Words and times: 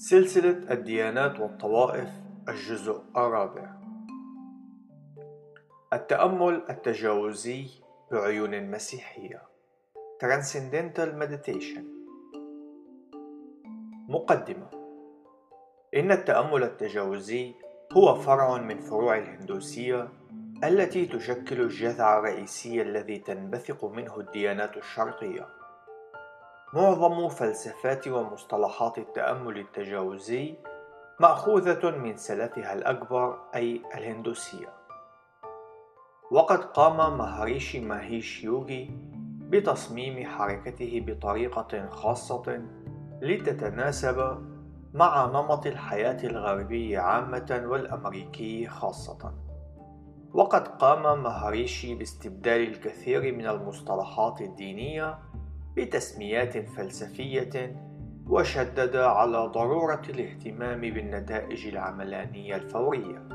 سلسلة 0.00 0.72
الديانات 0.72 1.40
والطوائف 1.40 2.08
الجزء 2.48 3.02
الرابع. 3.16 3.74
التأمل 5.92 6.62
التجاوزي 6.70 7.66
بعيون 8.12 8.70
مسيحية. 8.70 9.42
Transcendental 10.24 11.08
Meditation. 11.22 11.84
مقدمة. 14.08 14.70
إن 15.96 16.12
التأمل 16.12 16.62
التجاوزي 16.62 17.54
هو 17.92 18.14
فرع 18.14 18.56
من 18.56 18.78
فروع 18.78 19.18
الهندوسية 19.18 20.08
التي 20.64 21.06
تشكل 21.06 21.60
الجذع 21.60 22.18
الرئيسي 22.18 22.82
الذي 22.82 23.18
تنبثق 23.18 23.84
منه 23.84 24.20
الديانات 24.20 24.76
الشرقية. 24.76 25.59
معظم 26.74 27.28
فلسفات 27.28 28.08
ومصطلحات 28.08 28.98
التأمل 28.98 29.58
التجاوزي 29.58 30.54
مأخوذة 31.20 31.90
من 31.90 32.16
سلفها 32.16 32.72
الأكبر 32.72 33.38
أي 33.54 33.82
الهندوسية. 33.94 34.68
وقد 36.30 36.58
قام 36.58 37.18
مهاريشي 37.18 37.80
ماهيش 37.80 38.44
يوغي 38.44 38.90
بتصميم 39.40 40.26
حركته 40.26 41.04
بطريقة 41.06 41.88
خاصة 41.88 42.62
لتتناسب 43.22 44.38
مع 44.94 45.26
نمط 45.26 45.66
الحياة 45.66 46.24
الغربي 46.24 46.96
عامة 46.96 47.62
والأمريكي 47.66 48.66
خاصة. 48.66 49.34
وقد 50.34 50.68
قام 50.68 51.22
مهاريشي 51.22 51.94
باستبدال 51.94 52.60
الكثير 52.68 53.34
من 53.34 53.46
المصطلحات 53.46 54.40
الدينية 54.40 55.18
بتسميات 55.76 56.58
فلسفية 56.58 57.76
وشدد 58.26 58.96
على 58.96 59.38
ضرورة 59.38 60.02
الاهتمام 60.08 60.80
بالنتائج 60.80 61.66
العملانية 61.66 62.56
الفورية. 62.56 63.28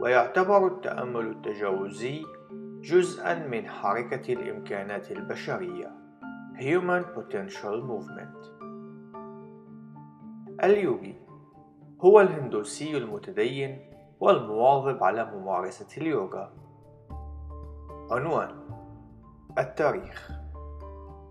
ويعتبر 0.00 0.66
التأمل 0.66 1.30
التجاوزي 1.30 2.22
جزءا 2.80 3.34
من 3.34 3.68
حركة 3.68 4.32
الإمكانات 4.32 5.12
البشرية. 5.12 5.92
Human 6.58 7.04
Potential 7.16 7.82
Movement. 7.90 8.46
اليوغي 10.64 11.14
هو 12.00 12.20
الهندوسي 12.20 12.96
المتدين 12.96 13.78
والمواظب 14.20 15.04
على 15.04 15.24
ممارسة 15.24 16.02
اليوغا. 16.02 16.52
عنوان 18.10 18.50
التاريخ. 19.58 20.37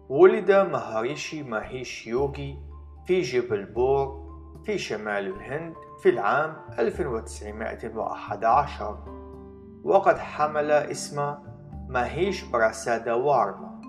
ولد 0.09 0.51
مهاريشي 0.51 1.43
ماهيش 1.43 2.07
يوغي 2.07 2.57
في 3.05 3.21
جبل 3.21 3.65
بور 3.65 4.27
في 4.65 4.77
شمال 4.77 5.27
الهند 5.27 5.75
في 6.03 6.09
العام 6.09 6.55
1911 6.79 8.97
وقد 9.83 10.17
حمل 10.17 10.71
اسم 10.71 11.35
ماهيش 11.89 12.43
براسادا 12.43 13.13
وارما. 13.13 13.81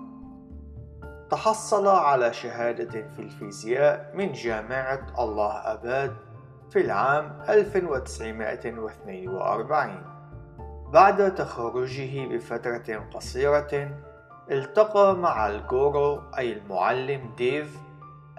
تحصل 1.29 1.87
على 1.87 2.33
شهادة 2.33 3.07
في 3.07 3.19
الفيزياء 3.19 4.11
من 4.15 4.31
جامعة 4.31 5.07
الله 5.19 5.51
أباد 5.51 6.15
في 6.69 6.81
العام 6.81 7.41
1942 7.49 10.03
بعد 10.93 11.35
تخرجه 11.35 12.27
بفترة 12.27 13.07
قصيرة 13.13 13.89
التقى 14.51 15.15
مع 15.15 15.47
الجورو 15.47 16.21
أي 16.37 16.53
المعلم 16.53 17.33
ديف 17.37 17.77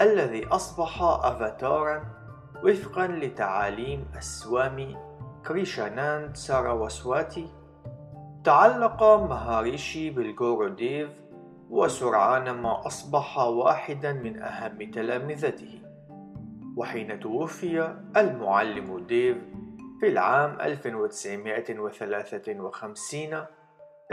الذي 0.01 0.47
أصبح 0.47 1.03
أفاتارا 1.03 2.05
وفقا 2.65 3.07
لتعاليم 3.07 4.07
السوامي 4.17 4.97
كريشاناند 5.47 6.37
ساراوسواتي. 6.37 7.49
تعلق 8.45 9.03
مهاريشي 9.03 10.11
بالجورو 10.11 10.69
ديف 10.69 11.11
وسرعان 11.71 12.51
ما 12.51 12.87
أصبح 12.87 13.39
واحدا 13.39 14.13
من 14.13 14.43
أهم 14.43 14.91
تلامذته. 14.91 15.83
وحين 16.77 17.21
توفي 17.21 17.97
المعلم 18.17 18.99
ديف 18.99 19.37
في 20.01 20.09
العام 20.09 20.61
1953 20.61 23.45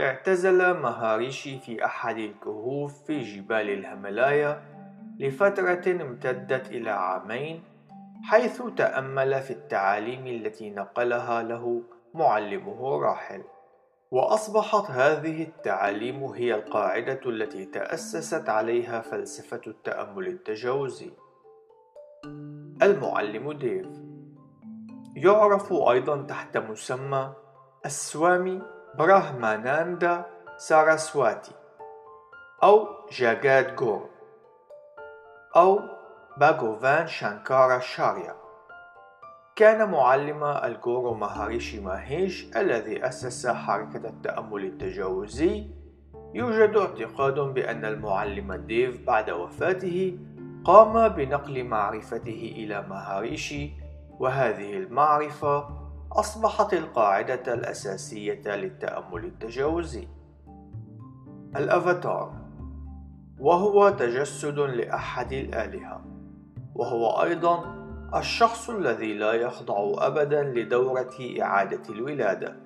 اعتزل 0.00 0.74
مهاريشي 0.74 1.58
في 1.58 1.84
أحد 1.84 2.18
الكهوف 2.18 3.04
في 3.04 3.20
جبال 3.20 3.70
الهيمالايا 3.70 4.62
لفترة 5.18 6.02
امتدت 6.02 6.66
إلى 6.66 6.90
عامين 6.90 7.62
حيث 8.22 8.62
تأمل 8.76 9.42
في 9.42 9.50
التعاليم 9.50 10.26
التي 10.26 10.70
نقلها 10.70 11.42
له 11.42 11.82
معلمه 12.14 12.98
راحل. 12.98 13.42
وأصبحت 14.10 14.90
هذه 14.90 15.42
التعاليم 15.42 16.24
هي 16.24 16.54
القاعدة 16.54 17.20
التي 17.26 17.64
تأسست 17.64 18.48
عليها 18.48 19.00
فلسفة 19.00 19.60
التأمل 19.66 20.26
التجاوزي. 20.26 21.10
المعلم 22.82 23.52
ديف. 23.52 23.86
يعرف 25.16 25.72
أيضا 25.72 26.22
تحت 26.22 26.56
مسمى 26.56 27.32
السوامي 27.86 28.62
براهماناندا 28.98 30.24
ساراسواتي 30.56 31.52
أو 32.62 32.86
جاجاد 33.12 33.76
جورو 33.76 35.80
باغوفان 36.36 37.06
شانكاراشاريا 37.06 38.34
كان 39.56 39.90
معلم 39.90 40.44
الجورو 40.44 41.14
مهاريشي 41.14 41.80
ماهيش 41.80 42.56
الذي 42.56 43.06
أسس 43.06 43.46
حركة 43.46 44.08
التأمل 44.08 44.64
التجاوزي 44.64 45.66
يوجد 46.34 46.76
اعتقاد 46.76 47.34
بأن 47.40 47.84
المعلم 47.84 48.54
ديف 48.54 49.06
بعد 49.06 49.30
وفاته 49.30 50.18
قام 50.64 51.08
بنقل 51.08 51.64
معرفته 51.64 52.52
إلى 52.56 52.82
مهاريشي 52.82 53.70
وهذه 54.18 54.76
المعرفة 54.76 55.87
أصبحت 56.12 56.74
القاعدة 56.74 57.54
الأساسية 57.54 58.56
للتأمل 58.56 59.24
التجاوزي. 59.24 60.08
الأفاتار 61.56 62.34
وهو 63.40 63.90
تجسد 63.90 64.58
لأحد 64.58 65.32
الآلهة، 65.32 66.04
وهو 66.74 67.22
أيضا 67.22 67.78
الشخص 68.14 68.70
الذي 68.70 69.14
لا 69.14 69.32
يخضع 69.32 70.06
أبدا 70.06 70.42
لدورة 70.42 71.14
إعادة 71.40 71.82
الولادة. 71.88 72.56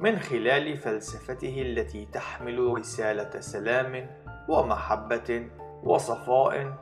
من 0.00 0.18
خلال 0.18 0.76
فلسفته 0.76 1.62
التي 1.62 2.06
تحمل 2.06 2.58
رسالة 2.78 3.40
سلام 3.40 4.10
ومحبة 4.48 5.50
وصفاء 5.82 6.74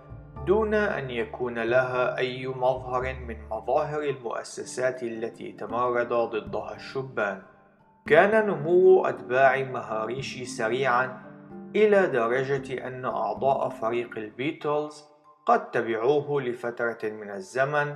دون 0.47 0.75
أن 0.75 1.11
يكون 1.11 1.59
لها 1.59 2.19
أي 2.19 2.47
مظهر 2.47 3.15
من 3.15 3.49
مظاهر 3.49 4.03
المؤسسات 4.03 5.03
التي 5.03 5.53
تمارد 5.53 6.09
ضدها 6.09 6.75
الشبان. 6.75 7.43
كان 8.07 8.47
نمو 8.47 9.07
أتباع 9.07 9.63
مهاريشي 9.63 10.45
سريعا 10.45 11.23
إلى 11.77 12.07
درجة 12.07 12.87
أن 12.87 13.05
أعضاء 13.05 13.69
فريق 13.69 14.19
البيتلز 14.19 15.18
قد 15.49 15.71
تبعوه 15.71 16.43
لفترة 16.43 16.99
من 17.05 17.31
الزمن 17.31 17.95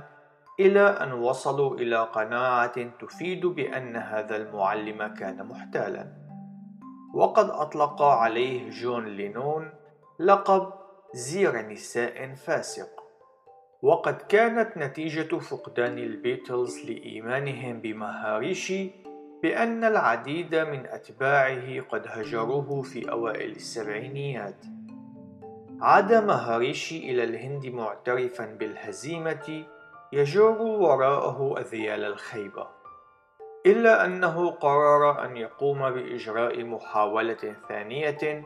إلى 0.59 0.87
أن 0.87 1.11
وصلوا 1.13 1.75
إلى 1.75 2.03
قناعة 2.03 2.83
تفيد 2.99 3.45
بأن 3.45 3.95
هذا 3.95 4.35
المعلم 4.35 5.07
كان 5.07 5.45
محتالا. 5.45 6.07
وقد 7.13 7.49
أطلق 7.49 8.01
عليه 8.01 8.69
جون 8.69 9.05
لينون 9.05 9.69
لقب 10.19 10.73
زير 11.13 11.61
نساء 11.61 12.33
فاسق. 12.33 12.89
وقد 13.81 14.21
كانت 14.21 14.77
نتيجة 14.77 15.37
فقدان 15.37 15.97
البيتلز 15.97 16.77
لإيمانهم 16.85 17.81
بمهاريشي 17.81 18.91
بأن 19.43 19.83
العديد 19.83 20.55
من 20.55 20.85
أتباعه 20.85 21.81
قد 21.81 22.07
هجروه 22.07 22.81
في 22.81 23.11
أوائل 23.11 23.51
السبعينيات. 23.51 24.65
عاد 25.81 26.13
مهاريشي 26.13 26.97
إلى 26.97 27.23
الهند 27.23 27.65
معترفا 27.65 28.45
بالهزيمة 28.45 29.65
يجر 30.13 30.61
وراءه 30.61 31.55
أذيال 31.59 32.03
الخيبة 32.03 32.67
إلا 33.65 34.05
أنه 34.05 34.51
قرر 34.51 35.25
أن 35.25 35.37
يقوم 35.37 35.89
بإجراء 35.89 36.63
محاولة 36.63 37.55
ثانية 37.69 38.45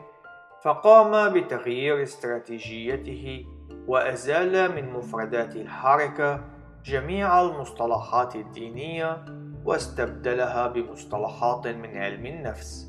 فقام 0.62 1.32
بتغيير 1.32 2.02
استراتيجيته 2.02 3.46
وأزال 3.86 4.74
من 4.74 4.92
مفردات 4.92 5.56
الحركة 5.56 6.44
جميع 6.84 7.42
المصطلحات 7.42 8.36
الدينية 8.36 9.24
واستبدلها 9.64 10.66
بمصطلحات 10.66 11.66
من 11.66 11.96
علم 11.96 12.26
النفس. 12.26 12.87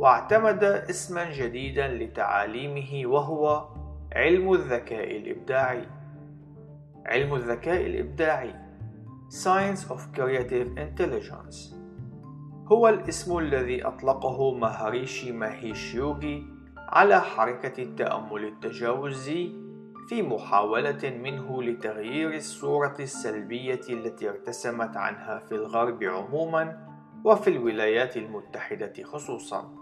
واعتمد 0.00 0.64
اسما 0.64 1.32
جديدا 1.32 1.88
لتعاليمه 1.88 3.06
وهو 3.06 3.68
علم 4.12 4.52
الذكاء 4.52 5.16
الإبداعي. 5.16 5.86
علم 7.06 7.34
الذكاء 7.34 7.86
الإبداعي. 7.86 8.54
Science 9.28 9.80
of 9.90 10.00
Creative 10.16 10.68
Intelligence. 10.78 11.74
هو 12.72 12.88
الاسم 12.88 13.38
الذي 13.38 13.86
أطلقه 13.86 14.54
مهاريشي 14.54 15.32
ماهيش 15.32 15.94
يوغي 15.94 16.46
على 16.88 17.20
حركة 17.20 17.82
التأمل 17.82 18.44
التجاوزي 18.44 19.52
في 20.08 20.22
محاولة 20.22 21.18
منه 21.22 21.62
لتغيير 21.62 22.34
الصورة 22.34 22.96
السلبية 23.00 23.80
التي 23.90 24.28
ارتسمت 24.28 24.96
عنها 24.96 25.38
في 25.38 25.54
الغرب 25.54 26.04
عموما 26.04 26.86
وفي 27.24 27.50
الولايات 27.50 28.16
المتحدة 28.16 28.92
خصوصا. 29.04 29.79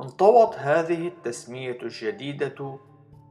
انطوت 0.00 0.54
هذه 0.58 1.08
التسمية 1.08 1.78
الجديدة 1.82 2.78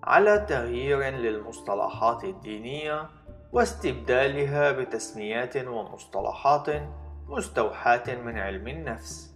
على 0.03 0.45
تغيير 0.49 0.99
للمصطلحات 0.99 2.23
الدينية 2.23 3.09
واستبدالها 3.51 4.71
بتسميات 4.71 5.57
ومصطلحات 5.57 6.67
مستوحاة 7.27 8.15
من 8.15 8.37
علم 8.37 8.67
النفس. 8.67 9.35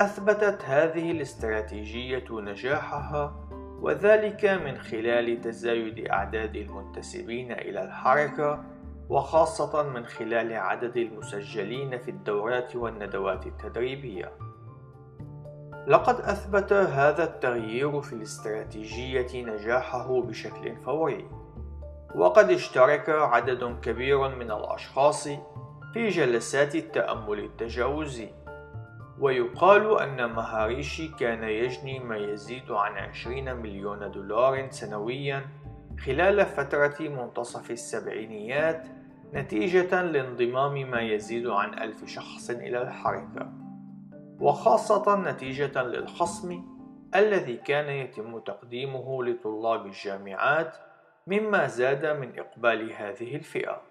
أثبتت 0.00 0.64
هذه 0.64 1.10
الاستراتيجية 1.10 2.24
نجاحها 2.30 3.48
وذلك 3.80 4.44
من 4.44 4.78
خلال 4.78 5.40
تزايد 5.40 6.06
أعداد 6.06 6.56
المنتسبين 6.56 7.52
إلى 7.52 7.82
الحركة 7.82 8.64
وخاصة 9.08 9.82
من 9.82 10.06
خلال 10.06 10.52
عدد 10.52 10.96
المسجلين 10.96 11.98
في 11.98 12.10
الدورات 12.10 12.76
والندوات 12.76 13.46
التدريبية. 13.46 14.51
لقد 15.86 16.20
أثبت 16.20 16.72
هذا 16.72 17.24
التغيير 17.24 18.00
في 18.00 18.12
الاستراتيجية 18.12 19.42
نجاحه 19.42 20.22
بشكل 20.22 20.76
فوري، 20.76 21.28
وقد 22.14 22.50
اشترك 22.50 23.08
عدد 23.08 23.76
كبير 23.82 24.28
من 24.28 24.50
الأشخاص 24.50 25.28
في 25.92 26.08
جلسات 26.08 26.74
التأمل 26.74 27.38
التجاوزي، 27.38 28.28
ويقال 29.18 30.00
أن 30.00 30.32
مهاريشي 30.32 31.08
كان 31.08 31.44
يجني 31.44 31.98
ما 31.98 32.16
يزيد 32.16 32.70
عن 32.70 32.92
20 32.92 33.56
مليون 33.56 34.10
دولار 34.10 34.70
سنويا 34.70 35.44
خلال 36.06 36.46
فترة 36.46 37.08
منتصف 37.08 37.70
السبعينيات 37.70 38.86
نتيجة 39.34 40.02
لانضمام 40.02 40.90
ما 40.90 41.00
يزيد 41.00 41.46
عن 41.46 41.78
ألف 41.78 42.04
شخص 42.04 42.50
إلى 42.50 42.82
الحركة. 42.82 43.61
وخاصة 44.40 45.16
نتيجة 45.16 45.82
للخصم 45.82 46.62
الذي 47.14 47.56
كان 47.56 47.88
يتم 47.88 48.38
تقديمه 48.38 49.24
لطلاب 49.24 49.86
الجامعات 49.86 50.76
مما 51.26 51.66
زاد 51.66 52.06
من 52.06 52.38
إقبال 52.38 52.92
هذه 52.92 53.36
الفئة. 53.36 53.82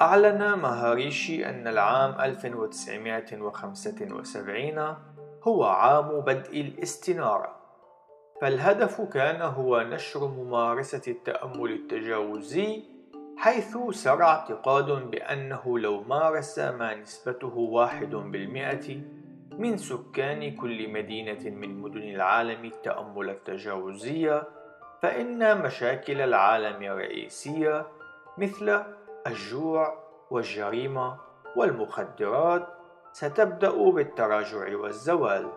أعلن 0.00 0.58
مهاريشي 0.58 1.48
أن 1.48 1.66
العام 1.66 2.20
1975 2.20 4.96
هو 5.42 5.64
عام 5.64 6.20
بدء 6.20 6.60
الاستنارة، 6.60 7.56
فالهدف 8.40 9.00
كان 9.00 9.42
هو 9.42 9.80
نشر 9.80 10.28
ممارسة 10.28 11.02
التأمل 11.08 11.72
التجاوزي 11.72 12.95
حيث 13.38 13.78
سرى 13.90 14.24
اعتقاد 14.24 15.10
بأنه 15.10 15.78
لو 15.78 16.02
مارس 16.02 16.58
ما 16.58 16.94
نسبته 16.94 17.56
واحد 17.56 18.10
بالمئة 18.10 19.00
من 19.58 19.76
سكان 19.76 20.56
كل 20.56 20.92
مدينة 20.92 21.50
من 21.50 21.80
مدن 21.80 22.02
العالم 22.02 22.64
التأمل 22.64 23.30
التجاوزية 23.30 24.42
فإن 25.02 25.62
مشاكل 25.62 26.20
العالم 26.20 26.82
الرئيسية 26.82 27.86
مثل 28.38 28.82
الجوع 29.26 29.98
والجريمة 30.30 31.16
والمخدرات 31.56 32.66
ستبدأ 33.12 33.90
بالتراجع 33.90 34.76
والزوال. 34.76 35.48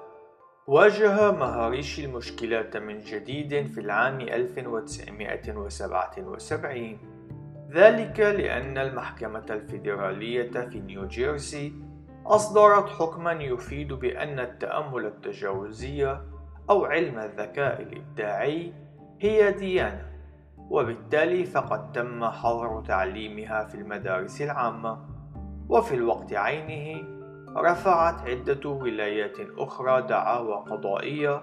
واجه 0.68 1.31
مهاريشي 1.31 2.06
المشكلات 2.06 2.78
من 2.78 3.00
جديد 3.00 3.68
في 3.68 3.81
العام 3.81 4.22
1977 4.22 7.19
ذلك 7.71 8.19
لأن 8.19 8.77
المحكمة 8.77 9.45
الفيدرالية 9.50 10.51
في 10.51 10.80
نيوجيرسي 10.80 11.74
أصدرت 12.25 12.89
حكما 12.89 13.31
يفيد 13.31 13.94
بأن 13.94 14.39
التأمل 14.39 15.06
التجاوزي 15.06 16.18
أو 16.69 16.86
علم 16.86 17.19
الذكاء 17.19 17.81
الإبداعي 17.81 18.74
هي 19.19 19.51
ديانة 19.51 20.06
وبالتالي 20.69 21.45
فقد 21.45 21.92
تم 21.92 22.25
حظر 22.25 22.83
تعليمها 22.88 23.66
في 23.66 23.75
المدارس 23.75 24.42
العامة. 24.42 25.00
وفي 25.69 25.95
الوقت 25.95 26.33
عينه 26.33 27.04
رفعت 27.57 28.21
عدة 28.21 28.69
ولايات 28.69 29.38
أخرى 29.57 30.02
دعاوى 30.02 30.56
قضائية 30.56 31.42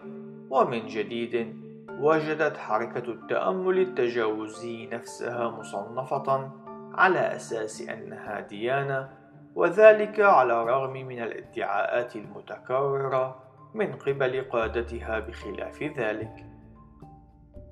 ومن 0.51 0.87
جديد 0.87 1.66
وجدت 2.01 2.57
حركة 2.57 3.13
التأمل 3.13 3.79
التجاوزي 3.79 4.87
نفسها 4.87 5.51
مصنفة 5.51 6.51
على 6.95 7.37
أساس 7.37 7.89
أنها 7.89 8.41
ديانة 8.41 9.09
وذلك 9.55 10.21
على 10.21 10.63
الرغم 10.63 10.93
من 10.93 11.23
الادعاءات 11.23 12.17
المتكررة 12.17 13.43
من 13.75 13.93
قبل 13.93 14.45
قادتها 14.53 15.21
بخلاف 15.21 15.83
ذلك. 15.83 16.47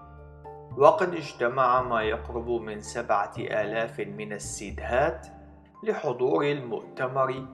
وقد 0.76 1.14
اجتمع 1.14 1.82
ما 1.82 2.02
يقرب 2.02 2.48
من 2.48 2.80
سبعة 2.80 3.32
آلاف 3.38 4.00
من 4.00 4.32
السيدهات 4.32 5.26
لحضور 5.84 6.44
المؤتمر 6.44 7.46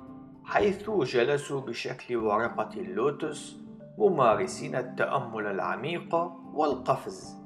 حيث 0.45 0.91
جلسوا 0.91 1.61
بشكل 1.61 2.17
ورقة 2.17 2.71
اللوتس 2.77 3.57
ممارسين 3.99 4.77
التأمل 4.77 5.47
العميق 5.47 6.15
والقفز. 6.55 7.37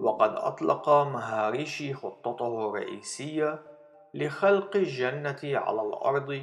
وقد 0.00 0.34
أطلق 0.34 0.88
مهاريشي 0.88 1.94
خطته 1.94 2.68
الرئيسية 2.68 3.62
لخلق 4.14 4.76
الجنة 4.76 5.40
على 5.44 5.82
الأرض 5.82 6.42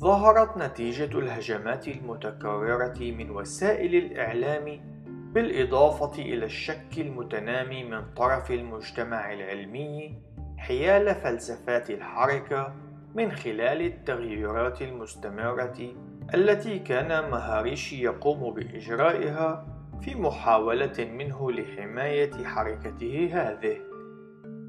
ظهرت 0.00 0.56
نتيجة 0.56 1.18
الهجمات 1.18 1.88
المتكررة 1.88 2.98
من 3.00 3.30
وسائل 3.30 3.94
الإعلام 3.94 4.92
بالإضافة 5.34 6.22
إلى 6.22 6.44
الشك 6.44 6.98
المتنامي 6.98 7.84
من 7.84 8.14
طرف 8.14 8.50
المجتمع 8.50 9.32
العلمي 9.32 10.18
حيال 10.58 11.14
فلسفات 11.14 11.90
الحركة 11.90 12.74
من 13.14 13.32
خلال 13.32 13.80
التغييرات 13.82 14.82
المستمرة 14.82 15.94
التي 16.34 16.78
كان 16.78 17.30
مهاريشي 17.30 18.02
يقوم 18.02 18.54
بإجرائها 18.54 19.66
في 20.00 20.14
محاولة 20.14 21.04
منه 21.12 21.52
لحماية 21.52 22.44
حركته 22.44 23.30
هذه 23.32 23.76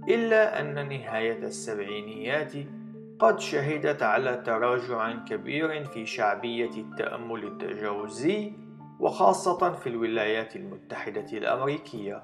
إلا 0.10 0.62
أن 0.62 0.90
نهاية 0.90 1.38
السبعينيات 1.38 2.54
قد 3.20 3.40
شهدت 3.40 4.04
على 4.04 4.38
تراجع 4.46 5.26
كبير 5.26 5.84
في 5.84 6.06
شعبية 6.06 6.70
التأمل 6.78 7.44
التجاوزي 7.44 8.54
وخاصة 9.00 9.72
في 9.72 9.90
الولايات 9.90 10.56
المتحدة 10.56 11.38
الأمريكية. 11.38 12.24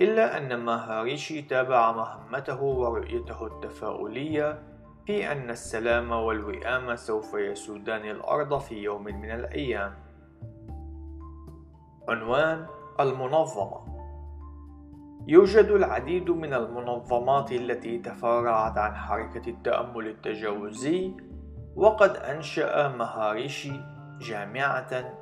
إلا 0.00 0.38
أن 0.38 0.54
ماهاريشي 0.54 1.42
تابع 1.42 1.92
مهمته 1.92 2.62
ورؤيته 2.62 3.46
التفاؤلية 3.46 4.69
في 5.10 5.32
أن 5.32 5.50
السلام 5.50 6.12
والوئام 6.12 6.96
سوف 6.96 7.34
يسودان 7.34 8.10
الأرض 8.10 8.58
في 8.58 8.74
يوم 8.74 9.04
من 9.04 9.30
الأيام. 9.30 9.94
عنوان 12.08 12.66
المنظمة. 13.00 13.80
يوجد 15.26 15.64
العديد 15.64 16.30
من 16.30 16.54
المنظمات 16.54 17.52
التي 17.52 17.98
تفرعت 17.98 18.78
عن 18.78 18.94
حركة 18.94 19.50
التأمل 19.50 20.06
التجاوزي 20.06 21.12
وقد 21.76 22.16
أنشأ 22.16 22.88
مهاريشي 22.88 23.80
جامعة. 24.20 25.14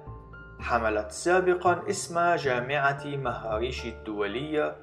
حملت 0.60 1.10
سابقا 1.10 1.88
اسم 1.88 2.34
جامعة 2.34 3.04
مهاريشي 3.06 3.88
الدولية 3.88 4.76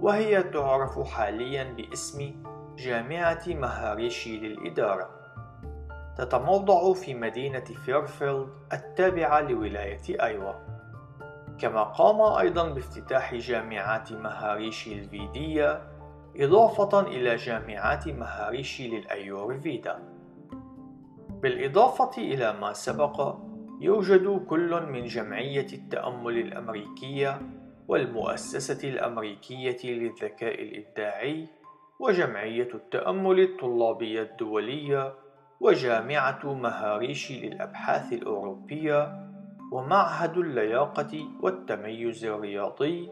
وهي 0.00 0.42
تعرف 0.42 1.08
حاليا 1.08 1.64
باسم 1.72 2.32
جامعة 2.76 3.42
مهاريشي 3.46 4.36
للإدارة. 4.36 5.10
تتموضع 6.18 6.92
في 6.92 7.14
مدينة 7.14 7.64
فيرفيلد 7.84 8.48
التابعة 8.72 9.40
لولاية 9.40 10.22
أيوا. 10.22 10.52
كما 11.58 11.82
قام 11.82 12.20
أيضا 12.20 12.68
بافتتاح 12.68 13.34
جامعات 13.34 14.12
مهاريشي 14.12 14.92
الفيدية 14.92 15.82
إضافة 16.36 17.00
إلى 17.00 17.36
جامعات 17.36 18.08
مهاريشي 18.08 18.88
للأيورفيدا 18.88 19.98
بالإضافة 21.42 22.22
إلى 22.22 22.52
ما 22.52 22.72
سبق 22.72 23.36
يوجد 23.80 24.46
كل 24.46 24.82
من 24.92 25.04
جمعية 25.04 25.66
التأمل 25.72 26.38
الأمريكية 26.38 27.40
والمؤسسة 27.88 28.88
الأمريكية 28.88 29.78
للذكاء 29.84 30.62
الإبداعي 30.62 31.46
وجمعية 32.00 32.68
التأمل 32.74 33.40
الطلابية 33.40 34.22
الدولية 34.22 35.14
وجامعة 35.60 36.54
مهاريشي 36.54 37.48
للأبحاث 37.48 38.12
الأوروبية 38.12 39.26
ومعهد 39.72 40.38
اللياقة 40.38 41.28
والتميز 41.42 42.24
الرياضي 42.24 43.10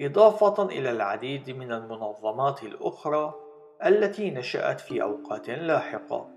إضافة 0.00 0.64
إلى 0.64 0.90
العديد 0.90 1.50
من 1.50 1.72
المنظمات 1.72 2.62
الأخرى 2.62 3.34
التي 3.86 4.30
نشأت 4.30 4.80
في 4.80 5.02
أوقات 5.02 5.50
لاحقة. 5.50 6.28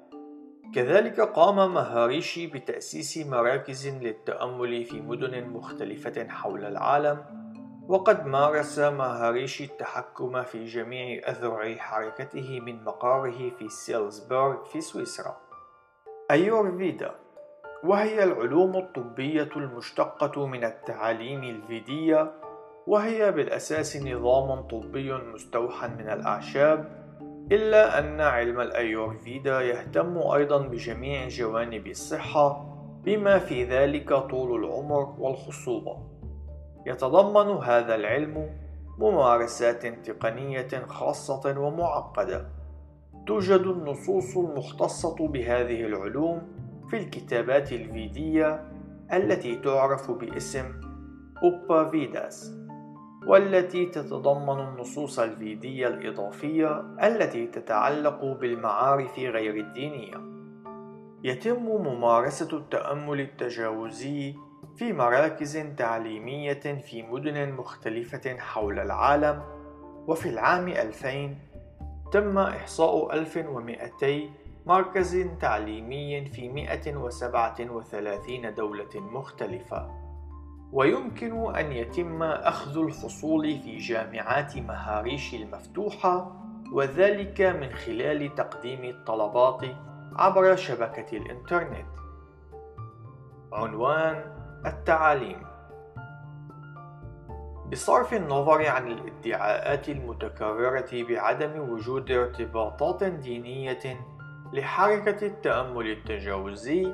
كذلك 0.76 1.22
قام 1.22 1.74
مهاريشي 1.74 2.48
بتأسيس 2.48 3.28
مراكز 3.28 3.88
للتأمل 3.88 4.86
في 4.86 5.02
مدن 5.02 5.48
مختلفة 5.50 6.28
حول 6.28 6.66
العالم، 6.66 7.45
وقد 7.88 8.26
مارس 8.26 8.80
مهاريشي 8.80 9.64
التحكم 9.64 10.44
في 10.44 10.66
جميع 10.66 11.30
أذرع 11.30 11.76
حركته 11.76 12.60
من 12.60 12.84
مقاره 12.84 13.50
في 13.60 13.70
سيلزبورغ 13.70 14.64
في 14.64 14.82
سويسرا. 14.82 15.38
أيورفيدا 16.32 17.12
وهي 17.84 18.24
العلوم 18.24 18.76
الطبية 18.78 19.50
المشتقة 19.56 20.46
من 20.46 20.64
التعاليم 20.64 21.44
الفيدية 21.44 22.32
وهي 22.88 23.32
بالأساس 23.32 23.98
نظام 23.98 24.62
طبي 24.62 25.14
مستوحى 25.14 25.88
من 25.88 26.10
الأعشاب 26.10 27.06
إلا 27.52 28.00
أن 28.00 28.22
علم 28.22 28.60
الأيورفيدا 28.60 29.62
يهتم 29.62 30.18
أيضا 30.18 30.58
بجميع 30.58 31.28
جوانب 31.28 31.88
الصحة 31.88 32.66
بما 33.04 33.40
في 33.40 33.64
ذلك 33.64 34.14
طول 34.14 34.66
العمر 34.66 35.16
والخصوبة 35.20 36.15
يتضمن 36.86 37.64
هذا 37.64 37.96
العلم 37.96 38.50
ممارسات 38.98 39.86
تقنية 39.86 40.86
خاصة 40.88 41.60
ومعقدة 41.60 42.48
توجد 43.28 43.60
النصوص 43.60 44.38
المختصة 44.38 45.28
بهذه 45.28 45.86
العلوم 45.86 46.42
في 46.90 46.98
الكتابات 46.98 47.72
الفيدية 47.72 48.68
التي 49.14 49.56
تعرف 49.56 50.12
باسم 50.12 50.82
أوبا 51.44 51.90
فيداس 51.90 52.56
والتي 53.28 53.86
تتضمن 53.86 54.60
النصوص 54.60 55.20
الفيدية 55.20 55.88
الإضافية 55.88 56.80
التي 57.04 57.48
تتعلق 57.48 58.26
بالمعارف 58.26 59.20
غير 59.20 59.56
الدينية. 59.56 60.18
يتم 61.24 61.66
ممارسة 61.66 62.58
التأمل 62.58 63.20
التجاوزي 63.20 64.36
في 64.76 64.94
مراكز 64.94 65.58
تعليمية 65.78 66.54
في 66.54 67.04
مدن 67.04 67.52
مختلفة 67.52 68.38
حول 68.38 68.80
العالم، 68.80 69.44
وفي 70.08 70.30
العام 70.30 70.68
2000 70.68 71.36
تم 72.12 72.38
إحصاء 72.38 73.14
1200 73.14 74.30
مركز 74.66 75.28
تعليمي 75.40 76.26
في 76.26 76.50
137 76.50 78.54
دولة 78.54 78.90
مختلفة. 78.96 80.06
ويمكن 80.72 81.56
أن 81.56 81.72
يتم 81.72 82.24
أخذ 82.24 82.78
الحصول 82.78 83.44
في 83.44 83.78
جامعات 83.78 84.58
مهاريش 84.58 85.34
المفتوحة 85.34 86.42
وذلك 86.72 87.42
من 87.42 87.70
خلال 87.70 88.36
تقديم 88.36 88.84
الطلبات 88.84 89.62
عبر 90.16 90.56
شبكة 90.56 91.18
الإنترنت. 91.18 91.86
عنوان 93.54 94.35
التعاليم. 94.66 95.56
بصرف 97.72 98.14
النظر 98.14 98.68
عن 98.68 98.88
الادعاءات 98.88 99.90
المتكررة 99.90 101.04
بعدم 101.10 101.70
وجود 101.70 102.12
ارتباطات 102.12 103.04
دينية 103.04 104.00
لحركة 104.54 105.28
التأمل 105.28 105.92
التجاوزي 105.92 106.94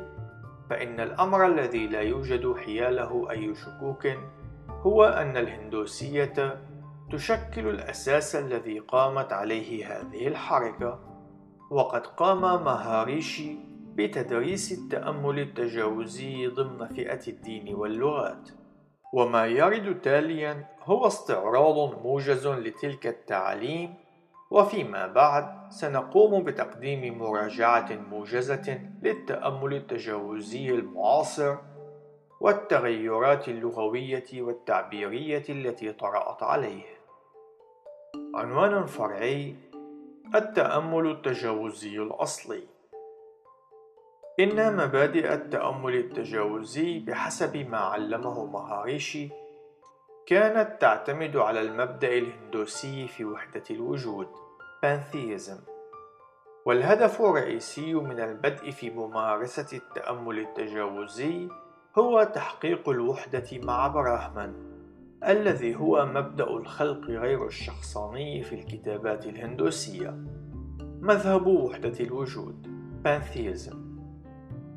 فإن 0.69 0.99
الأمر 0.99 1.45
الذي 1.45 1.87
لا 1.87 2.01
يوجد 2.01 2.55
حياله 2.57 3.31
أي 3.31 3.55
شكوك 3.55 4.07
هو 4.69 5.03
أن 5.03 5.37
الهندوسية 5.37 6.61
تشكل 7.11 7.67
الأساس 7.67 8.35
الذي 8.35 8.79
قامت 8.79 9.33
عليه 9.33 9.87
هذه 9.87 10.27
الحركة 10.27 10.99
وقد 11.71 12.07
قام 12.07 12.41
مهاريشي 12.41 13.70
بتدريس 13.95 14.71
التأمل 14.71 15.39
التجاوزي 15.39 16.47
ضمن 16.47 16.87
فئة 16.87 17.27
الدين 17.27 17.75
واللغات. 17.75 18.49
وما 19.13 19.45
يرد 19.45 20.01
تاليا 20.01 20.65
هو 20.83 21.07
استعراض 21.07 22.05
موجز 22.05 22.47
لتلك 22.47 23.07
التعاليم. 23.07 23.93
وفيما 24.51 25.07
بعد 25.07 25.71
سنقوم 25.71 26.43
بتقديم 26.43 27.17
مراجعة 27.17 27.89
موجزة 28.09 28.79
للتأمل 29.03 29.73
التجاوزي 29.73 30.69
المعاصر 30.69 31.55
والتغيرات 32.41 33.49
اللغوية 33.49 34.25
والتعبيرية 34.33 35.43
التي 35.49 35.91
طرأت 35.91 36.43
عليه. 36.43 36.83
عنوان 38.35 38.85
فرعي 38.85 39.55
التأمل 40.35 41.11
التجاوزي 41.11 41.97
الأصلي. 41.97 42.70
إن 44.39 44.75
مبادئ 44.77 45.33
التأمل 45.33 45.95
التجاوزي 45.95 46.99
بحسب 46.99 47.57
ما 47.57 47.77
علمه 47.77 48.45
مهاريشي 48.45 49.29
كانت 50.25 50.81
تعتمد 50.81 51.37
على 51.37 51.61
المبدأ 51.61 52.17
الهندوسي 52.17 53.07
في 53.07 53.25
وحدة 53.25 53.63
الوجود 53.71 54.27
pantheism. 54.85 55.59
والهدف 56.65 57.21
الرئيسي 57.21 57.93
من 57.93 58.19
البدء 58.19 58.71
في 58.71 58.89
ممارسة 58.89 59.77
التأمل 59.77 60.39
التجاوزي 60.39 61.47
هو 61.97 62.23
تحقيق 62.23 62.89
الوحدة 62.89 63.47
مع 63.53 63.87
براهمن 63.87 64.53
الذي 65.27 65.75
هو 65.75 66.05
مبدأ 66.05 66.49
الخلق 66.49 67.05
غير 67.05 67.45
الشخصاني 67.45 68.43
في 68.43 68.55
الكتابات 68.55 69.25
الهندوسية. 69.25 70.17
مذهب 71.01 71.47
وحدة 71.47 71.99
الوجود 71.99 72.67
pantheism. 73.05 73.80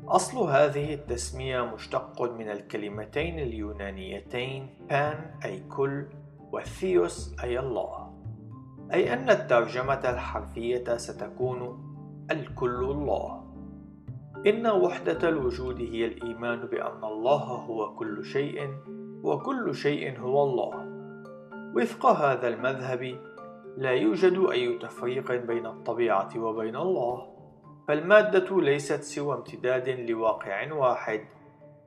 أصل 0.07 0.37
هذه 0.37 0.93
التسمية 0.93 1.61
مشتق 1.61 2.21
من 2.21 2.49
الكلمتين 2.49 3.39
اليونانيتين 3.39 4.69
بان 4.89 5.31
أي 5.45 5.59
كل 5.59 6.05
وثيوس 6.51 7.35
أي 7.43 7.59
الله 7.59 8.13
أي 8.93 9.13
أن 9.13 9.29
الترجمة 9.29 10.09
الحرفية 10.09 10.97
ستكون 10.97 11.85
الكل 12.31 12.83
الله. 12.83 13.45
إن 14.47 14.67
وحدة 14.67 15.29
الوجود 15.29 15.81
هي 15.81 16.05
الإيمان 16.05 16.65
بأن 16.65 17.03
الله 17.03 17.43
هو 17.43 17.95
كل 17.95 18.25
شيء 18.25 18.69
وكل 19.23 19.75
شيء 19.75 20.19
هو 20.19 20.43
الله. 20.43 20.85
وفق 21.75 22.05
هذا 22.05 22.47
المذهب 22.47 23.17
لا 23.77 23.91
يوجد 23.91 24.45
أي 24.51 24.77
تفريق 24.77 25.31
بين 25.31 25.65
الطبيعة 25.65 26.29
وبين 26.37 26.75
الله. 26.75 27.34
فالمادة 27.87 28.61
ليست 28.61 29.03
سوى 29.03 29.35
امتداد 29.35 29.89
لواقع 29.89 30.73
واحد 30.73 31.21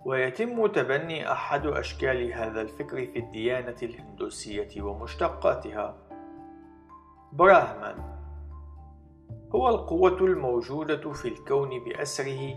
ويتم 0.05 0.67
تبني 0.67 1.33
أحد 1.33 1.67
أشكال 1.67 2.33
هذا 2.33 2.61
الفكر 2.61 3.07
في 3.07 3.19
الديانة 3.19 3.77
الهندوسية 3.83 4.83
ومشتقاتها. 4.83 5.97
براهمان 7.33 8.19
هو 9.55 9.69
القوة 9.69 10.19
الموجودة 10.21 11.13
في 11.13 11.29
الكون 11.29 11.85
بأسره 11.85 12.55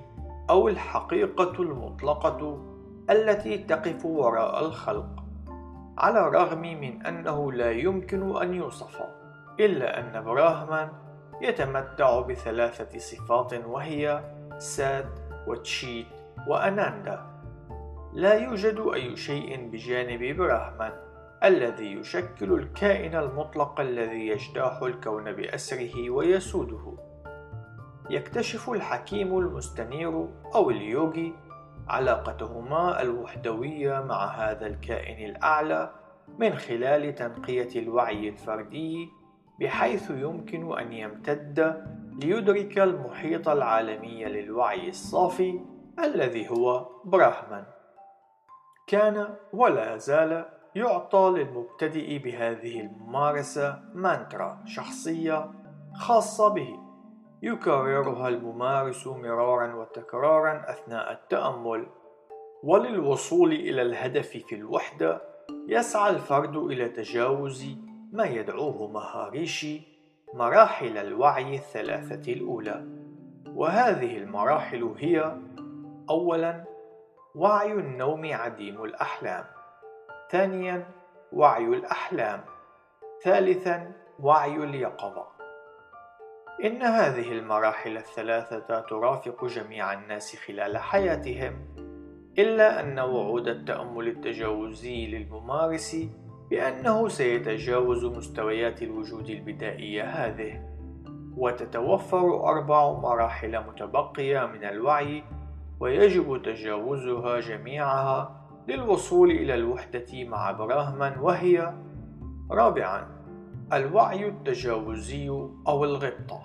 أو 0.49 0.67
الحقيقة 0.67 1.61
المطلقة 1.61 2.65
التي 3.09 3.57
تقف 3.57 4.05
وراء 4.05 4.65
الخلق 4.65 5.23
على 5.97 6.27
الرغم 6.27 6.61
من 6.61 7.05
أنه 7.05 7.51
لا 7.51 7.71
يمكن 7.71 8.41
أن 8.41 8.53
يوصف 8.53 9.01
إلا 9.59 9.99
أن 9.99 10.23
براهمان 10.23 10.89
يتمتع 11.41 12.21
بثلاثة 12.21 12.99
صفات 12.99 13.53
وهي 13.65 14.23
سات 14.57 15.19
وتشيت 15.47 16.07
وأناندا. 16.47 17.25
لا 18.13 18.33
يوجد 18.33 18.79
أي 18.93 19.15
شيء 19.15 19.69
بجانب 19.69 20.37
براهمان 20.37 20.91
الذي 21.43 21.93
يشكل 21.93 22.53
الكائن 22.53 23.15
المطلق 23.15 23.79
الذي 23.79 24.27
يجتاح 24.27 24.81
الكون 24.81 25.31
بأسره 25.31 26.09
ويسوده. 26.09 26.97
يكتشف 28.09 28.69
الحكيم 28.69 29.37
المستنير 29.37 30.27
أو 30.55 30.69
اليوغي 30.69 31.33
علاقتهما 31.87 33.01
الوحدوية 33.01 33.99
مع 33.99 34.25
هذا 34.25 34.67
الكائن 34.67 35.29
الأعلى 35.29 35.91
من 36.39 36.53
خلال 36.53 37.15
تنقية 37.15 37.79
الوعي 37.79 38.29
الفردي 38.29 39.09
بحيث 39.61 40.09
يمكن 40.09 40.79
أن 40.79 40.93
يمتد 40.93 41.83
ليدرك 42.23 42.79
المحيط 42.79 43.49
العالمي 43.49 44.25
للوعي 44.25 44.89
الصافي 44.89 45.59
الذي 45.99 46.49
هو 46.49 46.89
براهمان. 47.05 47.65
كان 48.87 49.35
ولا 49.53 49.97
زال 49.97 50.45
يعطى 50.75 51.33
للمبتدئ 51.35 52.17
بهذه 52.17 52.79
الممارسة 52.79 53.79
مانترا 53.93 54.63
شخصية 54.65 55.51
خاصة 55.95 56.47
به. 56.47 56.79
يكررها 57.41 58.27
الممارس 58.27 59.07
مرارا 59.07 59.75
وتكرارا 59.75 60.65
أثناء 60.69 61.11
التأمل. 61.11 61.87
وللوصول 62.63 63.51
إلى 63.51 63.81
الهدف 63.81 64.27
في 64.27 64.55
الوحدة 64.55 65.21
يسعى 65.67 66.09
الفرد 66.09 66.55
إلى 66.55 66.89
تجاوز 66.89 67.90
ما 68.11 68.25
يدعوه 68.25 68.87
مهاريشي 68.87 69.81
مراحل 70.33 70.97
الوعي 70.97 71.55
الثلاثة 71.55 72.33
الأولى. 72.33 72.85
وهذه 73.55 74.17
المراحل 74.17 74.83
هي 74.97 75.37
أولا 76.09 76.65
وعي 77.35 77.71
النوم 77.71 78.33
عديم 78.33 78.83
الأحلام. 78.83 79.45
ثانيا 80.31 80.85
وعي 81.33 81.65
الأحلام. 81.65 82.41
ثالثا 83.23 83.91
وعي 84.19 84.55
اليقظة. 84.55 85.27
إن 86.63 86.81
هذه 86.81 87.31
المراحل 87.31 87.97
الثلاثة 87.97 88.79
ترافق 88.81 89.45
جميع 89.45 89.93
الناس 89.93 90.35
خلال 90.35 90.77
حياتهم 90.77 91.53
إلا 92.39 92.79
أن 92.79 92.99
وعود 92.99 93.47
التأمل 93.47 94.07
التجاوزي 94.07 95.07
للممارس 95.07 95.95
بأنه 96.51 97.07
سيتجاوز 97.07 98.05
مستويات 98.05 98.81
الوجود 98.81 99.29
البدائية 99.29 100.03
هذه 100.03 100.61
وتتوفر 101.37 102.43
أربع 102.49 102.91
مراحل 102.91 103.59
متبقية 103.67 104.45
من 104.45 104.63
الوعي 104.63 105.23
ويجب 105.79 106.41
تجاوزها 106.41 107.39
جميعها 107.39 108.45
للوصول 108.67 109.31
إلى 109.31 109.55
الوحدة 109.55 110.05
مع 110.13 110.51
براهمان 110.51 111.19
وهي 111.19 111.73
رابعا 112.51 113.07
الوعي 113.73 114.27
التجاوزي 114.27 115.29
أو 115.67 115.83
الغبطة. 115.85 116.41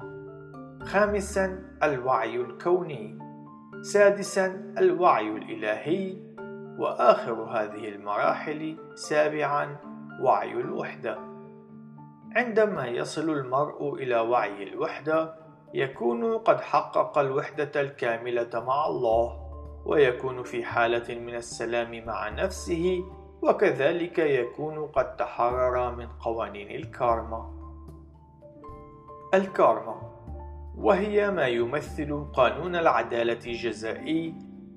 خامسا 0.83 1.59
الوعي 1.83 2.37
الكوني. 2.37 3.19
سادسا 3.83 4.75
الوعي 4.79 5.29
الإلهي. 5.29 6.17
وآخر 6.79 7.33
هذه 7.33 7.89
المراحل 7.89 8.77
سابعا 8.95 9.96
وعي 10.23 10.53
الوحدة 10.53 11.19
عندما 12.37 12.87
يصل 12.87 13.31
المرء 13.31 13.95
إلى 13.95 14.21
وعي 14.21 14.63
الوحدة 14.63 15.35
يكون 15.75 16.39
قد 16.39 16.61
حقق 16.61 17.19
الوحدة 17.19 17.81
الكاملة 17.81 18.51
مع 18.55 18.87
الله 18.87 19.47
ويكون 19.85 20.43
في 20.43 20.65
حالة 20.65 21.15
من 21.15 21.35
السلام 21.35 22.05
مع 22.07 22.29
نفسه 22.29 23.05
وكذلك 23.43 24.19
يكون 24.19 24.87
قد 24.87 25.17
تحرر 25.17 25.97
من 25.97 26.09
قوانين 26.21 26.71
الكارما. 26.71 27.53
الكارما 29.35 30.17
وهي 30.77 31.31
ما 31.31 31.47
يمثل 31.47 32.27
قانون 32.35 32.77
العدالة 32.77 33.41
الجزائي 33.47 34.35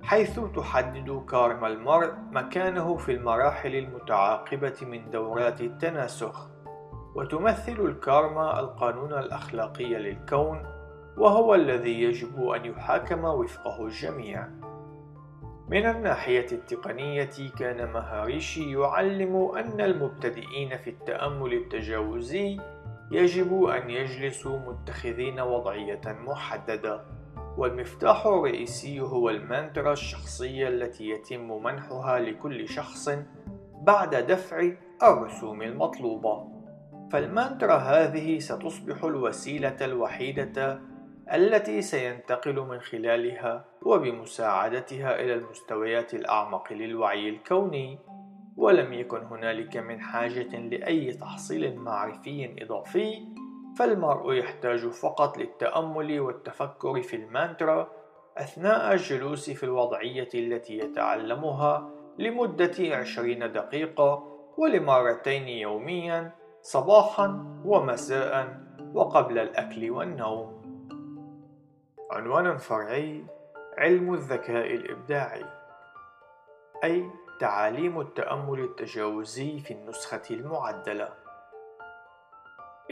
حيث 0.10 0.40
تحدد 0.40 1.26
كارما 1.30 1.68
المرء 1.68 2.14
مكانه 2.32 2.98
في 2.98 3.12
المراحل 3.12 3.76
المتعاقبة 3.76 4.74
من 4.82 5.12
دورات 5.12 5.62
التناسخ 5.62 6.50
وتمثل 7.16 7.80
الكارما 7.80 8.60
القانون 8.60 9.14
الأخلاقي 9.14 9.86
للكون 9.86 10.64
وهو 11.18 11.56
الذي 11.56 12.02
يجب 12.02 12.50
أن 12.50 12.66
يحاكم 12.66 13.24
وفقه 13.24 13.86
الجميع. 13.86 14.48
من 15.70 15.86
الناحية 15.86 16.48
التقنية 16.52 17.52
كان 17.60 17.94
مهاريشي 17.94 18.72
يعلم 18.72 19.52
أن 19.58 19.82
المبتدئين 19.82 20.78
في 20.78 20.90
التأمل 20.90 21.54
التجاوزي 21.54 22.60
يجب 23.12 23.64
أن 23.64 23.90
يجلسوا 23.90 24.60
متخذين 24.60 25.40
وضعية 25.40 26.02
محددة. 26.06 27.19
والمفتاح 27.58 28.26
الرئيسي 28.26 29.00
هو 29.00 29.30
المانترا 29.30 29.94
الشخصية 29.94 30.68
التي 30.68 31.10
يتم 31.10 31.64
منحها 31.64 32.20
لكل 32.20 32.70
شخص 32.70 33.10
بعد 33.82 34.16
دفع 34.16 34.72
الرسوم 35.04 35.62
المطلوبة. 35.62 36.48
فالمانترا 37.12 37.78
هذه 37.78 38.40
ستصبح 38.40 39.04
الوسيلة 39.04 39.78
الوحيدة 39.82 40.82
التي 41.34 41.82
سينتقل 41.82 42.60
من 42.60 42.80
خلالها 42.80 43.66
وبمساعدتها 43.82 45.22
إلى 45.22 45.34
المستويات 45.34 46.14
الأعمق 46.14 46.74
للوعي 46.74 47.30
الكوني 47.30 48.00
ولم 48.58 48.94
يكن 48.94 49.24
هنالك 49.24 49.78
من 49.78 50.02
حاجة 50.02 50.58
لأي 50.58 51.14
تحصيل 51.14 51.76
معرفي 51.76 52.64
إضافي 52.64 53.39
فالمرء 53.80 54.34
يحتاج 54.34 54.88
فقط 54.88 55.38
للتأمل 55.38 56.20
والتفكر 56.20 57.02
في 57.02 57.16
المانترا 57.16 57.92
أثناء 58.38 58.94
الجلوس 58.94 59.50
في 59.50 59.64
الوضعية 59.64 60.30
التي 60.36 60.78
يتعلمها 60.78 61.90
لمدة 62.18 62.96
عشرين 62.96 63.52
دقيقة 63.52 64.24
ولمرتين 64.58 65.48
يوميا 65.48 66.32
صباحا 66.62 67.46
ومساء 67.66 68.60
وقبل 68.94 69.40
الأكل 69.40 69.92
والنوم. 69.92 70.60
عنوان 72.12 72.58
فرعي 72.58 73.26
علم 73.78 74.14
الذكاء 74.14 74.76
الإبداعي 74.76 75.46
أي 76.84 77.10
تعاليم 77.40 78.02
التأمل 78.02 78.60
التجاوزي 78.60 79.60
في 79.60 79.74
النسخة 79.74 80.22
المعدلة. 80.32 81.19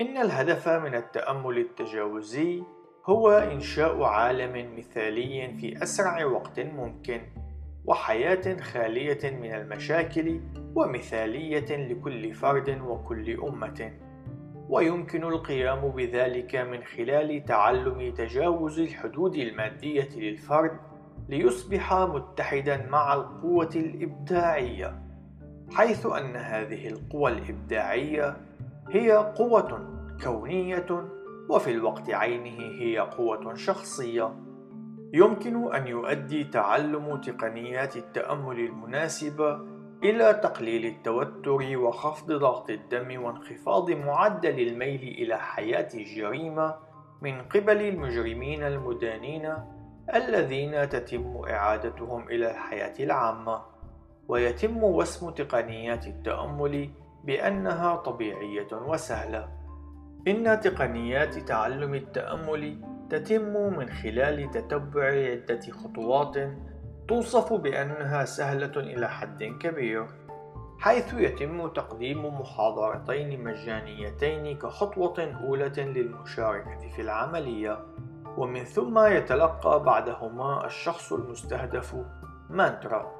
إن 0.01 0.17
الهدف 0.17 0.69
من 0.69 0.95
التأمل 0.95 1.57
التجاوزي 1.57 2.63
هو 3.05 3.31
إنشاء 3.31 4.03
عالم 4.03 4.77
مثالي 4.77 5.57
في 5.60 5.83
أسرع 5.83 6.25
وقت 6.25 6.60
ممكن 6.60 7.21
وحياة 7.86 8.57
خالية 8.62 9.31
من 9.41 9.53
المشاكل 9.53 10.39
ومثالية 10.75 11.75
لكل 11.75 12.33
فرد 12.33 12.81
وكل 12.81 13.39
أمة. 13.39 13.91
ويمكن 14.69 15.23
القيام 15.23 15.89
بذلك 15.89 16.55
من 16.55 16.83
خلال 16.83 17.45
تعلم 17.45 18.13
تجاوز 18.13 18.79
الحدود 18.79 19.36
المادية 19.36 20.10
للفرد 20.15 20.79
ليصبح 21.29 21.93
متحدا 21.93 22.88
مع 22.89 23.13
القوة 23.13 23.69
الإبداعية 23.75 25.01
حيث 25.71 26.05
أن 26.05 26.36
هذه 26.36 26.88
القوى 26.88 27.31
الإبداعية 27.31 28.46
هي 28.89 29.12
قوة 29.12 29.97
كونية 30.23 31.08
وفي 31.50 31.71
الوقت 31.71 32.10
عينه 32.10 32.82
هي 32.82 33.00
قوة 33.00 33.56
شخصية. 33.56 34.36
يمكن 35.13 35.76
أن 35.76 35.88
يؤدي 35.88 36.43
تعلم 36.43 37.21
تقنيات 37.21 37.97
التأمل 37.97 38.60
المناسبة 38.60 39.60
إلى 40.04 40.34
تقليل 40.34 40.86
التوتر 40.86 41.78
وخفض 41.78 42.32
ضغط 42.32 42.69
الدم 42.69 43.23
وانخفاض 43.23 43.91
معدل 43.91 44.60
الميل 44.67 45.02
إلى 45.02 45.38
حياة 45.38 45.88
الجريمة 45.93 46.76
من 47.21 47.41
قبل 47.41 47.82
المجرمين 47.82 48.63
المدانين 48.63 49.54
الذين 50.15 50.89
تتم 50.89 51.41
إعادتهم 51.50 52.30
إلى 52.30 52.52
الحياة 52.52 52.93
العامة. 53.00 53.62
ويتم 54.28 54.84
وسم 54.84 55.30
تقنيات 55.30 56.08
التأمل 56.08 56.89
بأنها 57.23 57.95
طبيعية 57.95 58.67
وسهلة. 58.73 59.49
إن 60.27 60.60
تقنيات 60.60 61.38
تعلم 61.38 61.93
التأمل 61.93 62.82
تتم 63.10 63.77
من 63.77 63.89
خلال 63.89 64.51
تتبع 64.51 65.06
عدة 65.06 65.62
خطوات 65.71 66.36
توصف 67.08 67.53
بأنها 67.53 68.25
سهلة 68.25 68.71
إلى 68.77 69.10
حد 69.10 69.43
كبير 69.43 70.08
حيث 70.80 71.13
يتم 71.13 71.67
تقديم 71.67 72.25
محاضرتين 72.25 73.43
مجانيتين 73.43 74.58
كخطوة 74.58 75.34
أولى 75.43 75.71
للمشاركة 75.77 76.89
في 76.95 77.01
العملية. 77.01 77.86
ومن 78.38 78.63
ثم 78.63 78.99
يتلقى 78.99 79.84
بعدهما 79.84 80.65
الشخص 80.65 81.13
المستهدف 81.13 81.95
مانترا. 82.49 83.16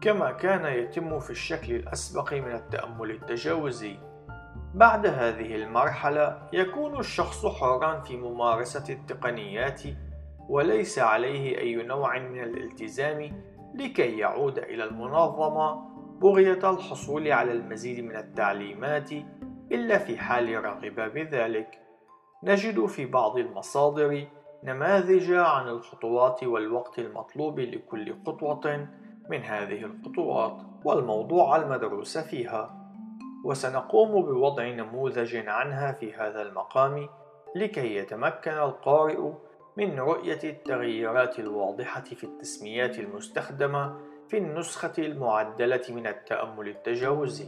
كما 0.00 0.32
كان 0.32 0.64
يتم 0.64 1.20
في 1.20 1.30
الشكل 1.30 1.74
الأسبق 1.74 2.34
من 2.34 2.52
التأمل 2.52 3.10
التجاوزي 3.10 3.96
بعد 4.74 5.06
هذه 5.06 5.54
المرحلة 5.54 6.48
يكون 6.52 6.98
الشخص 6.98 7.46
حرا 7.46 8.00
في 8.00 8.16
ممارسة 8.16 8.94
التقنيات 8.94 9.82
وليس 10.48 10.98
عليه 10.98 11.58
أي 11.58 11.74
نوع 11.74 12.18
من 12.18 12.42
الالتزام 12.42 13.42
لكي 13.74 14.18
يعود 14.18 14.58
إلى 14.58 14.84
المنظمة 14.84 15.88
بغية 16.20 16.70
الحصول 16.70 17.32
على 17.32 17.52
المزيد 17.52 18.04
من 18.04 18.16
التعليمات 18.16 19.12
إلا 19.72 19.98
في 19.98 20.18
حال 20.18 20.64
رغب 20.64 21.12
بذلك. 21.14 21.78
نجد 22.44 22.86
في 22.86 23.06
بعض 23.06 23.38
المصادر 23.38 24.26
نماذج 24.64 25.32
عن 25.32 25.68
الخطوات 25.68 26.44
والوقت 26.44 26.98
المطلوب 26.98 27.60
لكل 27.60 28.14
خطوة 28.26 28.88
من 29.28 29.42
هذه 29.42 29.84
الخطوات 29.84 30.62
والموضوع 30.84 31.56
المدروس 31.56 32.18
فيها. 32.18 32.74
وسنقوم 33.44 34.22
بوضع 34.22 34.68
نموذج 34.68 35.36
عنها 35.36 35.92
في 35.92 36.14
هذا 36.14 36.42
المقام 36.42 37.08
لكي 37.56 37.96
يتمكن 37.96 38.50
القارئ 38.50 39.32
من 39.76 39.98
رؤية 39.98 40.40
التغيرات 40.44 41.38
الواضحة 41.38 42.00
في 42.00 42.24
التسميات 42.24 42.98
المستخدمة 42.98 43.96
في 44.28 44.38
النسخة 44.38 44.92
المعدلة 44.98 45.82
من 45.88 46.06
التأمل 46.06 46.68
التجاوزي. 46.68 47.46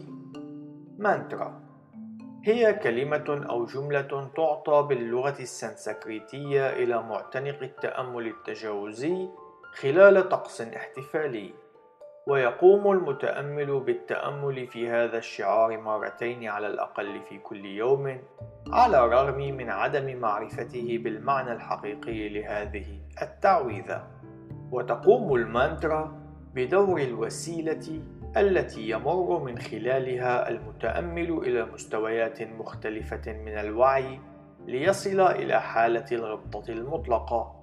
مانترا 0.98 1.60
هي 2.44 2.74
كلمة 2.74 3.46
أو 3.50 3.64
جملة 3.64 4.30
تعطى 4.36 4.86
باللغة 4.88 5.36
السنسكريتية 5.40 6.70
إلى 6.70 7.02
معتنق 7.02 7.62
التأمل 7.62 8.26
التجاوزي 8.26 9.28
خلال 9.72 10.28
طقس 10.28 10.60
احتفالي. 10.60 11.54
ويقوم 12.30 12.92
المتأمل 12.92 13.80
بالتأمل 13.80 14.66
في 14.66 14.90
هذا 14.90 15.18
الشعار 15.18 15.80
مرتين 15.80 16.48
على 16.48 16.66
الأقل 16.66 17.20
في 17.28 17.38
كل 17.38 17.64
يوم 17.64 18.18
على 18.72 19.04
الرغم 19.04 19.38
من 19.38 19.70
عدم 19.70 20.16
معرفته 20.16 21.00
بالمعنى 21.04 21.52
الحقيقي 21.52 22.28
لهذه 22.28 22.86
التعويذة 23.22 24.06
وتقوم 24.70 25.34
المانترا 25.34 26.20
بدور 26.54 27.00
الوسيلة 27.00 28.02
التي 28.36 28.90
يمر 28.90 29.38
من 29.44 29.58
خلالها 29.58 30.48
المتأمل 30.48 31.30
إلى 31.30 31.64
مستويات 31.64 32.42
مختلفة 32.42 33.32
من 33.32 33.58
الوعي 33.58 34.20
ليصل 34.66 35.20
إلى 35.20 35.60
حالة 35.60 36.06
الغبطة 36.12 36.72
المطلقة. 36.72 37.56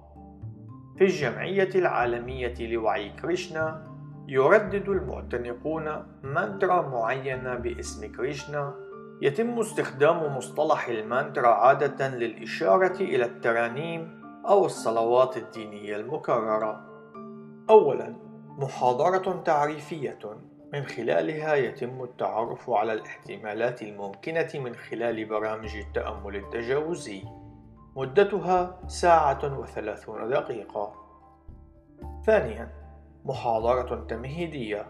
في 0.98 1.04
الجمعية 1.04 1.70
العالمية 1.74 2.54
لوعي 2.60 3.10
كريشنا 3.10 3.87
يردد 4.28 4.88
المعتنقون 4.88 6.06
مانترا 6.22 6.82
معينة 6.82 7.54
باسم 7.54 8.12
كريشنا 8.12 8.74
يتم 9.22 9.58
استخدام 9.58 10.36
مصطلح 10.36 10.88
المانترا 10.88 11.48
عادة 11.48 12.08
للإشارة 12.08 12.96
إلى 12.96 13.24
الترانيم 13.24 14.22
أو 14.48 14.66
الصلوات 14.66 15.36
الدينية 15.36 15.96
المكررة. 15.96 16.84
أولاً 17.70 18.16
محاضرة 18.58 19.42
تعريفية 19.42 20.18
من 20.72 20.84
خلالها 20.84 21.54
يتم 21.54 22.02
التعرف 22.02 22.70
على 22.70 22.92
الاحتمالات 22.92 23.82
الممكنة 23.82 24.48
من 24.54 24.74
خلال 24.74 25.24
برامج 25.24 25.76
التأمل 25.76 26.36
التجاوزي 26.36 27.22
مدتها 27.96 28.80
ساعة 28.86 29.58
وثلاثون 29.58 30.28
دقيقة. 30.30 30.92
ثانياً 32.26 32.87
محاضرة 33.24 34.04
تمهيدية. 34.08 34.86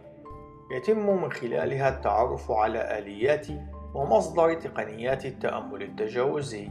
يتم 0.71 1.23
من 1.23 1.33
خلالها 1.33 1.89
التعرف 1.89 2.51
على 2.51 2.99
آليات 2.99 3.47
ومصدر 3.95 4.55
تقنيات 4.55 5.27
التأمل 5.27 5.83
التجاوزي. 5.83 6.69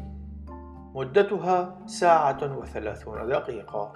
مدتها 0.96 1.80
ساعة 1.86 2.58
وثلاثون 2.58 3.28
دقيقة. 3.28 3.94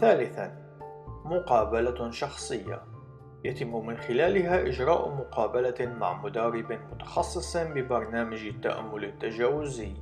ثالثا 0.00 0.56
مقابلة 1.24 2.10
شخصية. 2.10 2.82
يتم 3.44 3.86
من 3.86 3.96
خلالها 3.96 4.62
إجراء 4.62 5.08
مقابلة 5.08 5.86
مع 6.00 6.22
مدرب 6.22 6.72
متخصص 6.92 7.56
ببرنامج 7.56 8.46
التأمل 8.46 9.04
التجاوزي. 9.04 9.94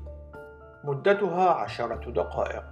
مدتها 0.85 1.51
عشرة 1.51 2.11
دقائق. 2.11 2.65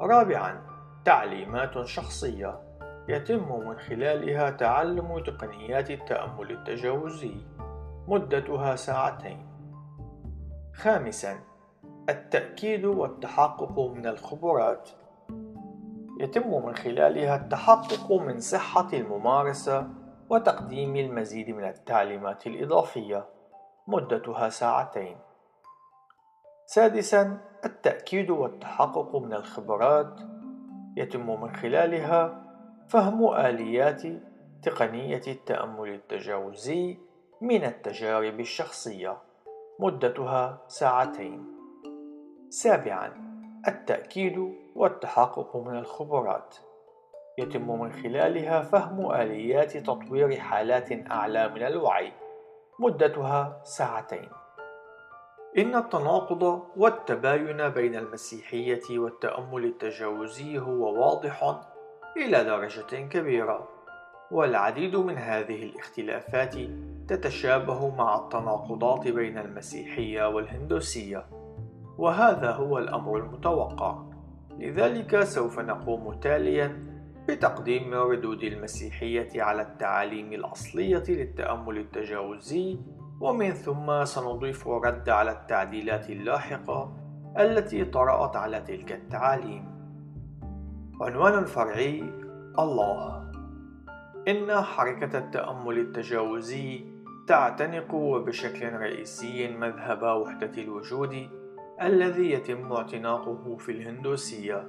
رابعا 0.00 0.71
تعليمات 1.04 1.86
شخصية 1.86 2.60
يتم 3.08 3.66
من 3.66 3.78
خلالها 3.78 4.50
تعلم 4.50 5.18
تقنيات 5.18 5.90
التأمل 5.90 6.50
التجاوزي 6.50 7.34
مدتها 8.08 8.76
ساعتين. 8.76 9.46
خامسا 10.74 11.38
التأكيد 12.08 12.84
والتحقق 12.84 13.80
من 13.80 14.06
الخبرات. 14.06 14.90
يتم 16.20 16.64
من 16.64 16.74
خلالها 16.74 17.36
التحقق 17.36 18.12
من 18.12 18.40
صحة 18.40 18.88
الممارسة 18.92 19.88
وتقديم 20.30 20.96
المزيد 20.96 21.50
من 21.50 21.64
التعليمات 21.64 22.46
الإضافية 22.46 23.26
مدتها 23.86 24.48
ساعتين. 24.48 25.16
سادسا 26.66 27.38
التأكيد 27.64 28.30
والتحقق 28.30 29.16
من 29.16 29.32
الخبرات 29.32 30.20
يتم 30.96 31.40
من 31.40 31.56
خلالها 31.56 32.44
فهم 32.88 33.34
آليات 33.34 34.02
تقنية 34.62 35.22
التأمل 35.28 35.88
التجاوزي 35.88 36.96
من 37.40 37.64
التجارب 37.64 38.40
الشخصية 38.40 39.16
مدتها 39.80 40.58
ساعتين. 40.68 41.46
سابعا 42.50 43.12
التأكيد 43.68 44.54
والتحقق 44.76 45.56
من 45.56 45.78
الخبرات 45.78 46.56
يتم 47.38 47.80
من 47.80 47.92
خلالها 47.92 48.62
فهم 48.62 49.10
آليات 49.10 49.76
تطوير 49.76 50.36
حالات 50.40 51.10
أعلى 51.10 51.48
من 51.48 51.62
الوعي 51.62 52.12
مدتها 52.78 53.60
ساعتين. 53.64 54.28
إن 55.58 55.74
التناقض 55.74 56.62
والتباين 56.76 57.68
بين 57.68 57.96
المسيحية 57.96 58.98
والتأمل 58.98 59.64
التجاوزي 59.64 60.58
هو 60.58 61.00
واضح 61.00 61.60
إلى 62.16 62.44
درجة 62.44 63.08
كبيرة 63.08 63.68
والعديد 64.30 64.96
من 64.96 65.18
هذه 65.18 65.62
الاختلافات 65.62 66.54
تتشابه 67.08 67.94
مع 67.96 68.16
التناقضات 68.16 69.08
بين 69.08 69.38
المسيحية 69.38 70.28
والهندوسية 70.28 71.26
وهذا 71.98 72.50
هو 72.50 72.78
الأمر 72.78 73.16
المتوقع. 73.16 73.98
لذلك 74.58 75.20
سوف 75.24 75.58
نقوم 75.58 76.14
تاليا 76.20 76.86
بتقديم 77.28 77.94
ردود 77.94 78.42
المسيحية 78.42 79.42
على 79.42 79.62
التعاليم 79.62 80.32
الأصلية 80.32 81.04
للتأمل 81.08 81.78
التجاوزي 81.78 82.78
ومن 83.22 83.50
ثم 83.50 84.04
سنضيف 84.04 84.68
رد 84.68 85.08
على 85.08 85.30
التعديلات 85.30 86.10
اللاحقة 86.10 86.92
التي 87.38 87.84
طرأت 87.84 88.36
على 88.36 88.60
تلك 88.60 88.92
التعاليم. 88.92 89.64
عنوان 91.00 91.44
فرعي 91.44 92.04
الله. 92.58 93.30
إن 94.28 94.62
حركة 94.62 95.18
التأمل 95.18 95.78
التجاوزي 95.78 96.84
تعتنق 97.26 97.94
وبشكل 97.94 98.72
رئيسي 98.72 99.48
مذهب 99.48 100.02
وحدة 100.02 100.62
الوجود 100.62 101.28
الذي 101.82 102.30
يتم 102.30 102.72
اعتناقه 102.72 103.56
في 103.56 103.72
الهندوسية 103.72 104.68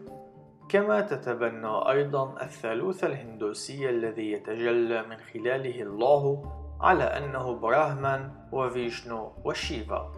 كما 0.69 1.01
تتبنى 1.01 1.89
أيضا 1.89 2.35
الثالوث 2.41 3.03
الهندوسي 3.03 3.89
الذي 3.89 4.31
يتجلى 4.31 5.03
من 5.03 5.17
خلاله 5.17 5.81
الله 5.81 6.43
على 6.83 7.03
أنه 7.03 7.55
براهمان 7.55 8.31
وفيشنو 8.51 9.31
وشيفا. 9.45 10.11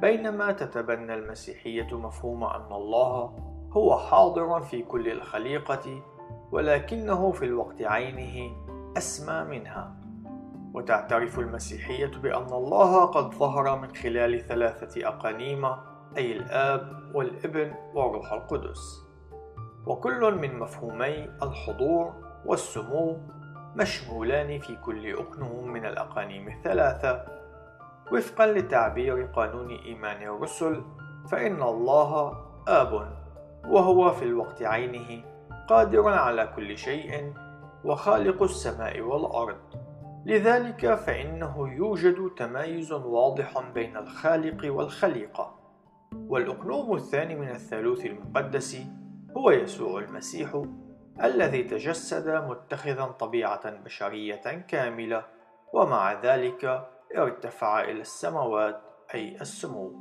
بينما 0.00 0.52
تتبنى 0.52 1.14
المسيحية 1.14 1.98
مفهوم 1.98 2.44
أن 2.44 2.72
الله 2.72 3.36
هو 3.72 3.98
حاضر 3.98 4.60
في 4.60 4.82
كل 4.82 5.08
الخليقة 5.08 6.02
ولكنه 6.52 7.32
في 7.32 7.44
الوقت 7.44 7.82
عينه 7.82 8.56
أسمى 8.96 9.58
منها. 9.58 9.96
وتعترف 10.74 11.38
المسيحية 11.38 12.12
بأن 12.22 12.52
الله 12.52 13.06
قد 13.06 13.34
ظهر 13.34 13.78
من 13.78 13.94
خلال 13.94 14.40
ثلاثة 14.40 15.08
أقانيم 15.08 15.64
أي 16.16 16.32
الآب 16.32 17.12
والابن 17.14 17.74
والروح 17.94 18.32
القدس. 18.32 19.06
وكل 19.86 20.34
من 20.34 20.58
مفهومي 20.58 21.28
الحضور 21.42 22.12
والسمو 22.46 23.18
مشمولان 23.76 24.58
في 24.58 24.76
كل 24.76 25.12
أقنوم 25.12 25.68
من 25.72 25.86
الأقانيم 25.86 26.48
الثلاثة. 26.48 27.24
وفقا 28.12 28.46
لتعبير 28.46 29.22
قانون 29.22 29.70
إيمان 29.70 30.22
الرسل 30.22 30.82
فإن 31.30 31.62
الله 31.62 32.36
آب 32.68 33.12
وهو 33.68 34.10
في 34.10 34.24
الوقت 34.24 34.62
عينه 34.62 35.24
قادر 35.68 36.08
على 36.08 36.52
كل 36.56 36.78
شيء 36.78 37.32
وخالق 37.84 38.42
السماء 38.42 39.00
والأرض. 39.00 39.56
لذلك 40.26 40.94
فإنه 40.94 41.74
يوجد 41.74 42.30
تمايز 42.36 42.92
واضح 42.92 43.70
بين 43.74 43.96
الخالق 43.96 44.74
والخليقة 44.74 45.54
والأقنوم 46.28 46.96
الثاني 46.96 47.34
من 47.34 47.48
الثالوث 47.48 48.06
المقدس 48.06 48.82
هو 49.36 49.50
يسوع 49.50 50.00
المسيح. 50.00 50.62
الذي 51.24 51.62
تجسد 51.62 52.28
متخذا 52.28 53.04
طبيعة 53.04 53.70
بشرية 53.70 54.64
كاملة 54.68 55.24
ومع 55.72 56.20
ذلك 56.20 56.88
ارتفع 57.16 57.84
إلى 57.84 58.00
السماوات 58.00 58.80
أي 59.14 59.40
السمو. 59.40 59.92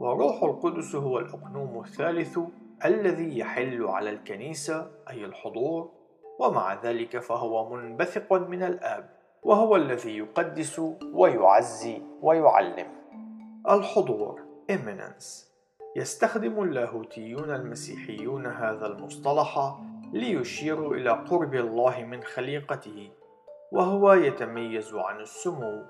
وروح 0.00 0.42
القدس 0.42 0.94
هو 0.94 1.18
الأقنوم 1.18 1.80
الثالث 1.84 2.38
الذي 2.84 3.38
يحل 3.38 3.84
على 3.84 4.10
الكنيسة 4.10 4.90
أي 5.10 5.24
الحضور 5.24 5.90
ومع 6.40 6.74
ذلك 6.82 7.18
فهو 7.18 7.74
منبثق 7.76 8.32
من 8.32 8.62
الآب 8.62 9.10
وهو 9.42 9.76
الذي 9.76 10.18
يقدس 10.18 10.80
ويعزي 11.12 12.02
ويعلم. 12.22 12.86
الحضور 13.70 14.40
immanence 14.72 15.54
يستخدم 15.96 16.62
اللاهوتيون 16.62 17.50
المسيحيون 17.50 18.46
هذا 18.46 18.86
المصطلح 18.86 19.74
ليشيروا 20.14 20.94
إلى 20.94 21.10
قرب 21.10 21.54
الله 21.54 22.04
من 22.04 22.22
خليقته 22.22 23.10
وهو 23.72 24.12
يتميز 24.12 24.94
عن 24.94 25.20
السمو 25.20 25.82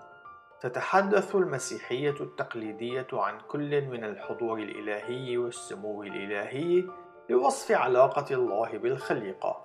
تتحدث 0.60 1.34
المسيحية 1.34 2.14
التقليدية 2.20 3.06
عن 3.12 3.38
كل 3.48 3.86
من 3.86 4.04
الحضور 4.04 4.58
الإلهي 4.58 5.38
والسمو 5.38 6.02
الإلهي 6.02 6.84
لوصف 7.30 7.72
علاقة 7.72 8.34
الله 8.34 8.78
بالخليقة 8.78 9.64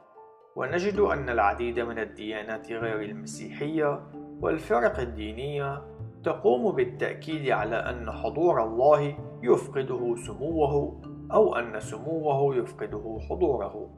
ونجد 0.55 0.99
أن 0.99 1.29
العديد 1.29 1.79
من 1.79 1.99
الديانات 1.99 2.71
غير 2.71 3.01
المسيحية 3.01 4.03
والفرق 4.41 4.99
الدينية 4.99 5.81
تقوم 6.23 6.75
بالتأكيد 6.75 7.49
على 7.49 7.75
أن 7.75 8.11
حضور 8.11 8.63
الله 8.63 9.17
يفقده 9.43 10.15
سموه 10.15 11.01
أو 11.31 11.55
أن 11.55 11.79
سموه 11.79 12.55
يفقده 12.55 13.19
حضوره. 13.29 13.89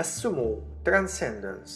السمو 0.00 0.60
Transcendence 0.88 1.70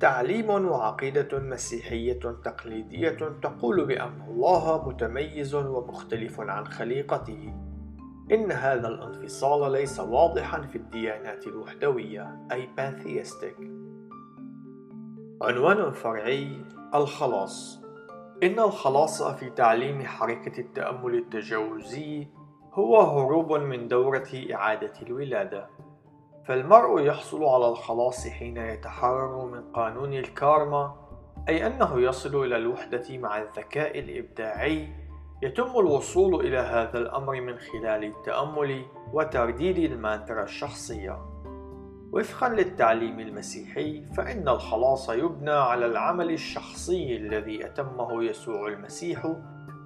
تعليم 0.00 0.50
وعقيدة 0.50 1.38
مسيحية 1.38 2.20
تقليدية 2.44 3.38
تقول 3.42 3.86
بأن 3.86 4.20
الله 4.28 4.88
متميز 4.88 5.54
ومختلف 5.54 6.40
عن 6.40 6.66
خليقته. 6.66 7.54
إن 8.32 8.52
هذا 8.52 8.88
الانفصال 8.88 9.72
ليس 9.72 10.00
واضحا 10.00 10.60
في 10.60 10.76
الديانات 10.76 11.46
الوحدوية 11.46 12.46
أي 12.52 12.68
pantheistic. 12.78 13.62
عنوان 15.42 15.92
فرعي 15.92 16.64
الخلاص 16.94 17.82
إن 18.42 18.58
الخلاص 18.58 19.22
في 19.22 19.50
تعليم 19.50 20.02
حركة 20.02 20.60
التأمل 20.60 21.14
التجاوزي 21.14 22.26
هو 22.72 23.00
هروب 23.00 23.52
من 23.52 23.88
دورة 23.88 24.28
إعادة 24.52 24.92
الولادة 25.02 25.66
فالمرء 26.44 27.00
يحصل 27.00 27.44
على 27.44 27.68
الخلاص 27.68 28.28
حين 28.28 28.56
يتحرر 28.56 29.44
من 29.44 29.72
قانون 29.72 30.12
الكارما 30.12 30.94
أي 31.48 31.66
أنه 31.66 32.00
يصل 32.00 32.44
إلى 32.44 32.56
الوحدة 32.56 33.18
مع 33.18 33.38
الذكاء 33.42 33.98
الإبداعي. 33.98 34.88
يتم 35.42 35.70
الوصول 35.78 36.46
إلى 36.46 36.58
هذا 36.58 36.98
الأمر 36.98 37.40
من 37.40 37.58
خلال 37.58 38.04
التأمل 38.04 38.84
وترديد 39.12 39.92
المانترا 39.92 40.42
الشخصية. 40.42 41.18
وفقا 42.12 42.48
للتعليم 42.48 43.20
المسيحي 43.20 44.04
فإن 44.16 44.48
الخلاص 44.48 45.10
يبنى 45.10 45.50
على 45.50 45.86
العمل 45.86 46.30
الشخصي 46.30 47.16
الذي 47.16 47.66
أتمه 47.66 48.24
يسوع 48.24 48.68
المسيح 48.68 49.34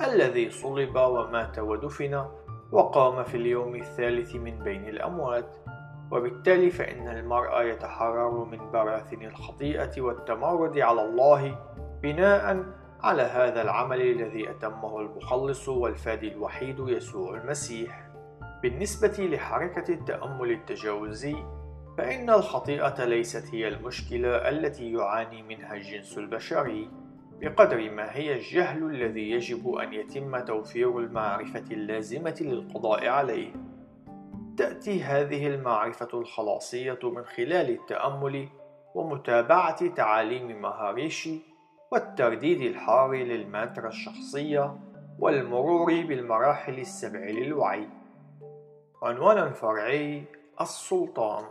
الذي 0.02 0.50
صلب 0.50 0.96
ومات 0.96 1.58
ودفن 1.58 2.26
وقام 2.72 3.24
في 3.24 3.36
اليوم 3.36 3.74
الثالث 3.74 4.34
من 4.36 4.58
بين 4.58 4.88
الأموات. 4.88 5.56
وبالتالي 6.10 6.70
فإن 6.70 7.08
المرء 7.08 7.62
يتحرر 7.62 8.44
من 8.44 8.70
براثن 8.70 9.22
الخطيئة 9.22 10.00
والتمرد 10.00 10.78
على 10.78 11.02
الله 11.02 11.58
بناء 12.02 12.64
على 13.00 13.22
هذا 13.22 13.62
العمل 13.62 14.00
الذي 14.00 14.50
أتمه 14.50 15.00
المخلص 15.00 15.68
والفادي 15.68 16.32
الوحيد 16.32 16.78
يسوع 16.78 17.36
المسيح 17.36 18.10
بالنسبة 18.62 19.16
لحركة 19.18 19.94
التأمل 19.94 20.50
التجاوزي 20.50 21.36
فإن 21.98 22.30
الخطيئة 22.30 23.04
ليست 23.04 23.54
هي 23.54 23.68
المشكلة 23.68 24.28
التي 24.28 24.92
يعاني 24.92 25.42
منها 25.42 25.74
الجنس 25.74 26.18
البشري 26.18 26.90
بقدر 27.40 27.90
ما 27.90 28.16
هي 28.16 28.32
الجهل 28.32 28.84
الذي 28.84 29.30
يجب 29.30 29.74
أن 29.74 29.92
يتم 29.92 30.38
توفير 30.38 30.98
المعرفة 30.98 31.64
اللازمة 31.70 32.36
للقضاء 32.40 33.08
عليه. 33.08 33.52
تأتي 34.56 35.02
هذه 35.02 35.46
المعرفة 35.46 36.08
الخلاصية 36.14 36.98
من 37.02 37.24
خلال 37.24 37.70
التأمل 37.70 38.48
ومتابعة 38.94 39.88
تعاليم 39.88 40.62
مهاريشي 40.62 41.38
والترديد 41.92 42.60
الحار 42.60 43.14
للمانترا 43.14 43.88
الشخصية 43.88 44.78
والمرور 45.18 45.86
بالمراحل 45.86 46.78
السبع 46.78 47.18
للوعي. 47.20 47.88
عنوان 49.02 49.52
فرعي 49.52 50.24
السلطان 50.60 51.44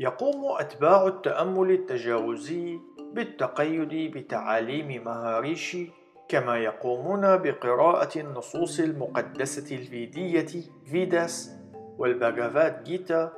يقوم 0.00 0.44
أتباع 0.58 1.06
التأمل 1.06 1.70
التجاوزي 1.70 2.78
بالتقيد 3.12 4.16
بتعاليم 4.16 5.04
مهاريشي 5.04 5.90
كما 6.28 6.58
يقومون 6.58 7.36
بقراءة 7.36 8.18
النصوص 8.18 8.80
المقدسة 8.80 9.76
الفيدية 9.76 10.62
فيداس 10.86 11.56
والباغافات 11.98 12.82
جيتا 12.82 13.32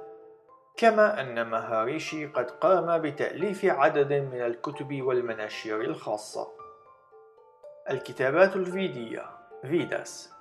كما 0.77 1.21
أن 1.21 1.51
مهاريشي 1.51 2.27
قد 2.27 2.51
قام 2.51 3.03
بتأليف 3.03 3.65
عدد 3.65 4.13
من 4.13 4.41
الكتب 4.41 5.03
والمناشير 5.03 5.81
الخاصة. 5.81 6.49
الكتابات 7.91 8.57
الفيدية 8.57 9.23
فيداس 9.63 10.33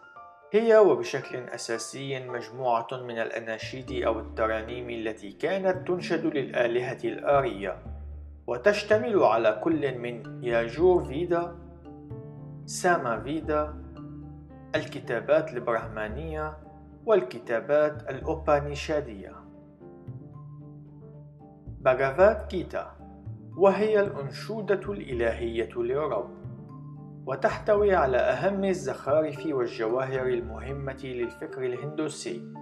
هي 0.51 0.77
وبشكل 0.77 1.37
أساسي 1.37 2.27
مجموعة 2.27 2.87
من 2.91 3.19
الأناشيد 3.19 4.03
أو 4.03 4.19
الترانيم 4.19 4.89
التي 4.89 5.31
كانت 5.31 5.87
تنشد 5.87 6.25
للآلهة 6.25 6.99
الآرية 7.03 7.83
وتشتمل 8.47 9.23
على 9.23 9.61
كل 9.63 9.97
من 9.97 10.43
ياجور 10.43 11.03
فيدا 11.05 11.55
ساما 12.65 13.19
فيدا 13.19 13.83
الكتابات 14.75 15.53
البرهمانية 15.53 16.57
والكتابات 17.07 18.09
الأوبانيشادية 18.09 19.35
باغافات 21.81 22.51
كيتا 22.51 22.95
وهي 23.57 23.99
الأنشودة 23.99 24.93
الإلهية 24.93 25.69
للرب 25.75 26.29
وتحتوي 27.25 27.95
على 27.95 28.17
أهم 28.17 28.63
الزخارف 28.63 29.45
والجواهر 29.45 30.27
المهمة 30.27 30.97
للفكر 31.03 31.65
الهندوسي 31.65 32.53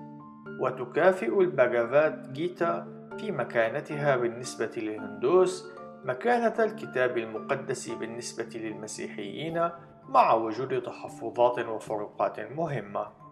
وتكافئ 0.61 1.41
الباغافات 1.41 2.29
جيتا 2.29 2.87
في 3.17 3.31
مكانتها 3.31 4.15
بالنسبة 4.15 4.71
للهندوس 4.77 5.71
مكانة 6.03 6.63
الكتاب 6.63 7.17
المقدس 7.17 7.89
بالنسبة 7.89 8.59
للمسيحيين 8.59 9.69
مع 10.09 10.33
وجود 10.33 10.81
تحفظات 10.81 11.59
وفروقات 11.59 12.39
مهمة. 12.39 13.24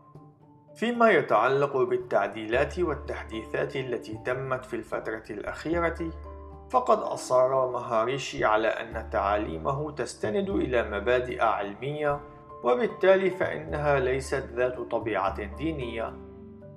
فيما 0.76 1.10
يتعلق 1.10 1.78
بالتعديلات 1.78 2.80
والتحديثات 2.80 3.76
التي 3.76 4.20
تمت 4.26 4.66
في 4.66 4.76
الفترة 4.76 5.24
الأخيرة 5.30 6.12
فقد 6.72 6.98
أصر 6.98 7.72
مهاريشي 7.72 8.46
على 8.46 8.68
أن 8.68 9.10
تعاليمه 9.10 9.92
تستند 9.92 10.50
إلى 10.50 10.90
مبادئ 10.90 11.42
علمية 11.42 12.20
وبالتالي 12.64 13.30
فإنها 13.30 14.00
ليست 14.00 14.50
ذات 14.54 14.80
طبيعة 14.80 15.44
دينية 15.44 16.14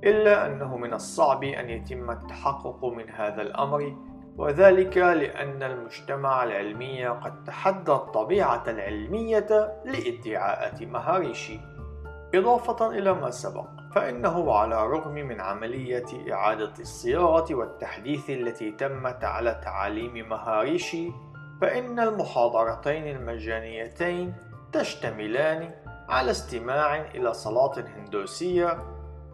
إلا 0.05 0.47
أنه 0.47 0.77
من 0.77 0.95
الصعب 0.95 1.45
أن 1.45 1.71
يتم 1.71 2.11
التحقق 2.11 2.85
من 2.85 3.11
هذا 3.11 3.43
الأمر 3.43 3.97
وذلك 4.37 4.97
لأن 4.97 5.63
المجتمع 5.63 6.45
العلمي 6.45 7.07
قد 7.07 7.45
تحدى 7.45 7.93
الطبيعة 7.93 8.65
العلمية 8.69 9.81
لإدعاءات 9.85 10.83
مهاريشي. 10.83 11.61
إضافة 12.35 12.91
إلى 12.91 13.15
ما 13.15 13.31
سبق 13.31 13.69
فإنه 13.97 14.53
على 14.53 14.85
الرغم 14.85 15.15
من 15.15 15.41
عملية 15.41 16.33
إعادة 16.33 16.73
الصياغة 16.81 17.55
والتحديث 17.55 18.31
التي 18.31 18.71
تمت 18.71 19.25
على 19.25 19.61
تعاليم 19.65 20.29
مهاريشي 20.29 21.11
فإن 21.61 22.01
المحاضرتين 22.01 23.17
المجانيتين 23.17 24.35
تشتملان 24.73 25.71
على 26.09 26.31
استماع 26.31 27.01
إلى 27.01 27.33
صلاة 27.35 27.85
هندوسية 27.97 28.79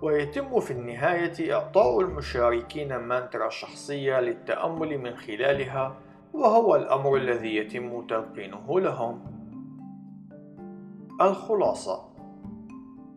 ويتم 0.02 0.60
في 0.60 0.70
النهاية 0.70 1.54
إعطاء 1.54 2.00
المشاركين 2.00 2.96
مانترا 2.96 3.48
شخصية 3.48 4.20
للتأمل 4.20 4.98
من 4.98 5.16
خلالها 5.16 5.96
وهو 6.32 6.76
الأمر 6.76 7.16
الذي 7.16 7.56
يتم 7.56 8.06
تلقينه 8.06 8.80
لهم. 8.80 9.22
الخلاصة. 11.20 12.11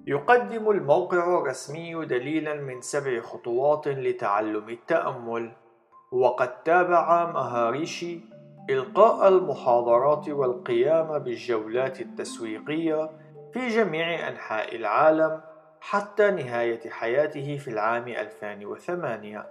يقدم 0.08 0.70
الموقع 0.70 1.38
الرسمي 1.38 2.06
دليلا 2.06 2.54
من 2.54 2.82
سبع 2.82 3.22
خطوات 3.22 3.88
لتعلم 3.88 4.70
التأمل 4.70 5.52
وقد 6.12 6.64
تابع 6.64 7.32
مهاريشي 7.32 8.20
إلقاء 8.70 9.28
المحاضرات 9.28 10.30
والقيام 10.30 11.20
بالجولات 11.20 12.02
التسويقية 12.02 13.10
في 13.54 13.68
جميع 13.68 14.28
أنحاء 14.28 14.76
العالم 14.76 15.42
حتى 15.80 16.32
نهاية 16.32 16.90
حياته 16.90 17.58
في 17.58 17.68
العام 17.68 18.08
2008 18.08 19.46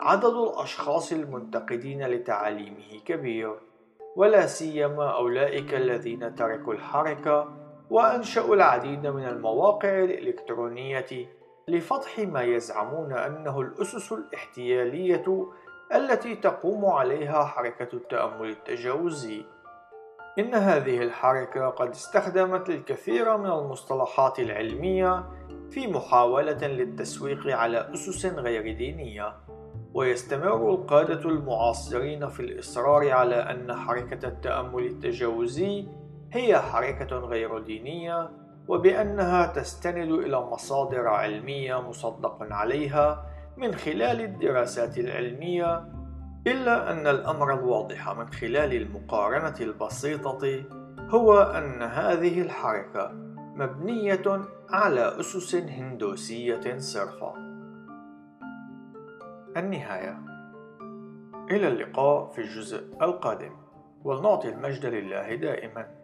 عدد 0.00 0.24
الأشخاص 0.34 1.12
المنتقدين 1.12 2.06
لتعاليمه 2.06 3.00
كبير 3.04 3.54
ولا 4.16 4.46
سيما 4.46 5.16
أولئك 5.16 5.74
الذين 5.74 6.34
تركوا 6.34 6.74
الحركة 6.74 7.63
وأنشأوا 7.90 8.54
العديد 8.54 9.06
من 9.06 9.24
المواقع 9.24 10.04
الإلكترونية 10.04 11.28
لفتح 11.68 12.18
ما 12.18 12.42
يزعمون 12.42 13.12
أنه 13.12 13.60
الأسس 13.60 14.12
الاحتيالية 14.12 15.46
التي 15.94 16.34
تقوم 16.34 16.86
عليها 16.86 17.44
حركة 17.44 17.96
التأمل 17.96 18.48
التجاوزي. 18.48 19.44
إن 20.38 20.54
هذه 20.54 21.02
الحركة 21.02 21.68
قد 21.68 21.88
استخدمت 21.88 22.68
الكثير 22.68 23.36
من 23.36 23.50
المصطلحات 23.50 24.38
العلمية 24.38 25.24
في 25.70 25.86
محاولة 25.86 26.66
للتسويق 26.66 27.56
على 27.56 27.90
أسس 27.94 28.26
غير 28.26 28.76
دينية، 28.76 29.36
ويستمر 29.94 30.70
القادة 30.70 31.28
المعاصرين 31.30 32.28
في 32.28 32.40
الإصرار 32.40 33.10
على 33.10 33.34
أن 33.34 33.74
حركة 33.74 34.28
التأمل 34.28 34.86
التجاوزي 34.86 35.86
هي 36.34 36.58
حركة 36.58 37.16
غير 37.16 37.58
دينية 37.58 38.30
وبأنها 38.68 39.46
تستند 39.46 40.12
إلى 40.12 40.40
مصادر 40.40 41.08
علمية 41.08 41.88
مصدق 41.88 42.38
عليها 42.40 43.26
من 43.56 43.74
خلال 43.74 44.20
الدراسات 44.20 44.98
العلمية 44.98 45.88
إلا 46.46 46.92
أن 46.92 47.06
الأمر 47.06 47.54
الواضح 47.54 48.10
من 48.10 48.28
خلال 48.28 48.72
المقارنة 48.72 49.54
البسيطة 49.60 50.64
هو 51.08 51.38
أن 51.40 51.82
هذه 51.82 52.42
الحركة 52.42 53.10
مبنية 53.36 54.42
على 54.70 55.20
أسس 55.20 55.54
هندوسية 55.54 56.78
صرفة. 56.78 57.34
النهاية. 59.56 60.18
إلى 61.50 61.68
اللقاء 61.68 62.30
في 62.30 62.40
الجزء 62.40 62.84
القادم. 63.02 63.52
ولنعطي 64.04 64.48
المجد 64.48 64.86
لله 64.86 65.34
دائما. 65.34 66.03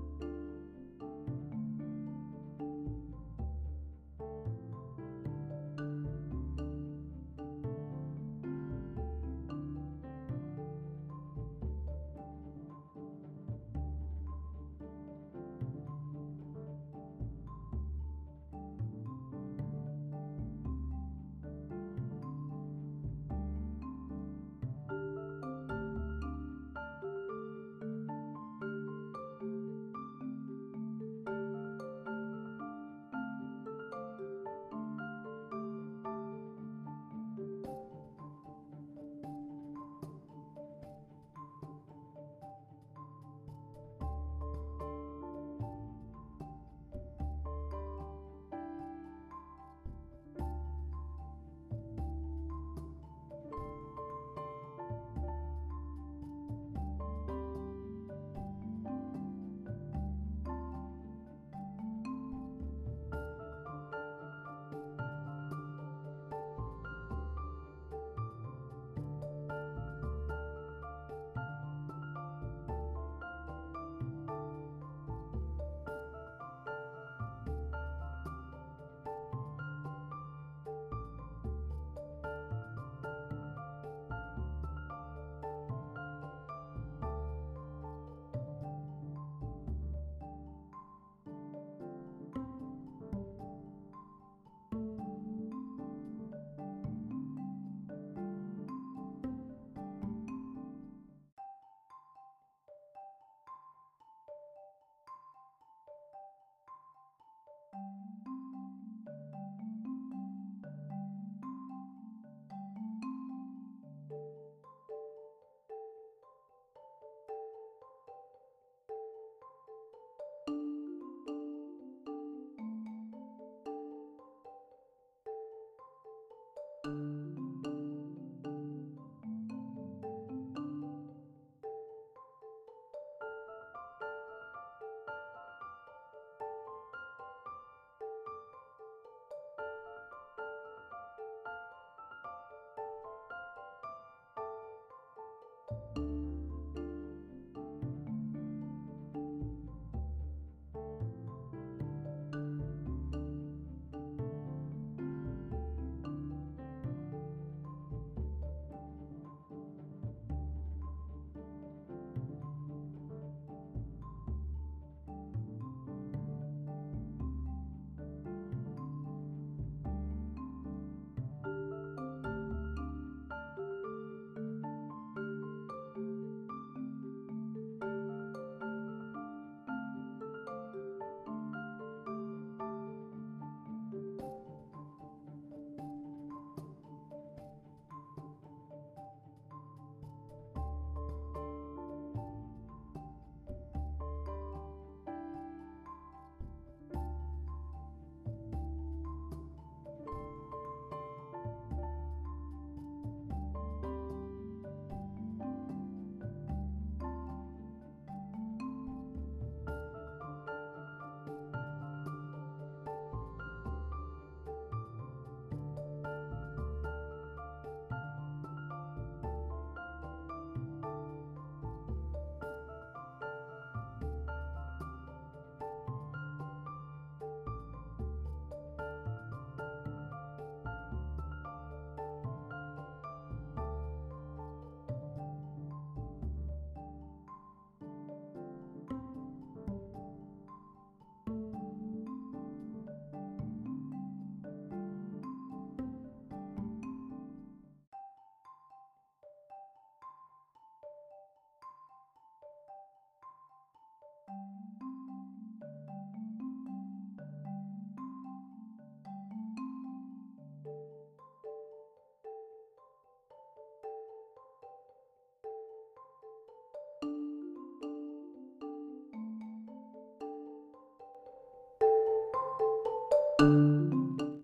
Música 273.41 274.00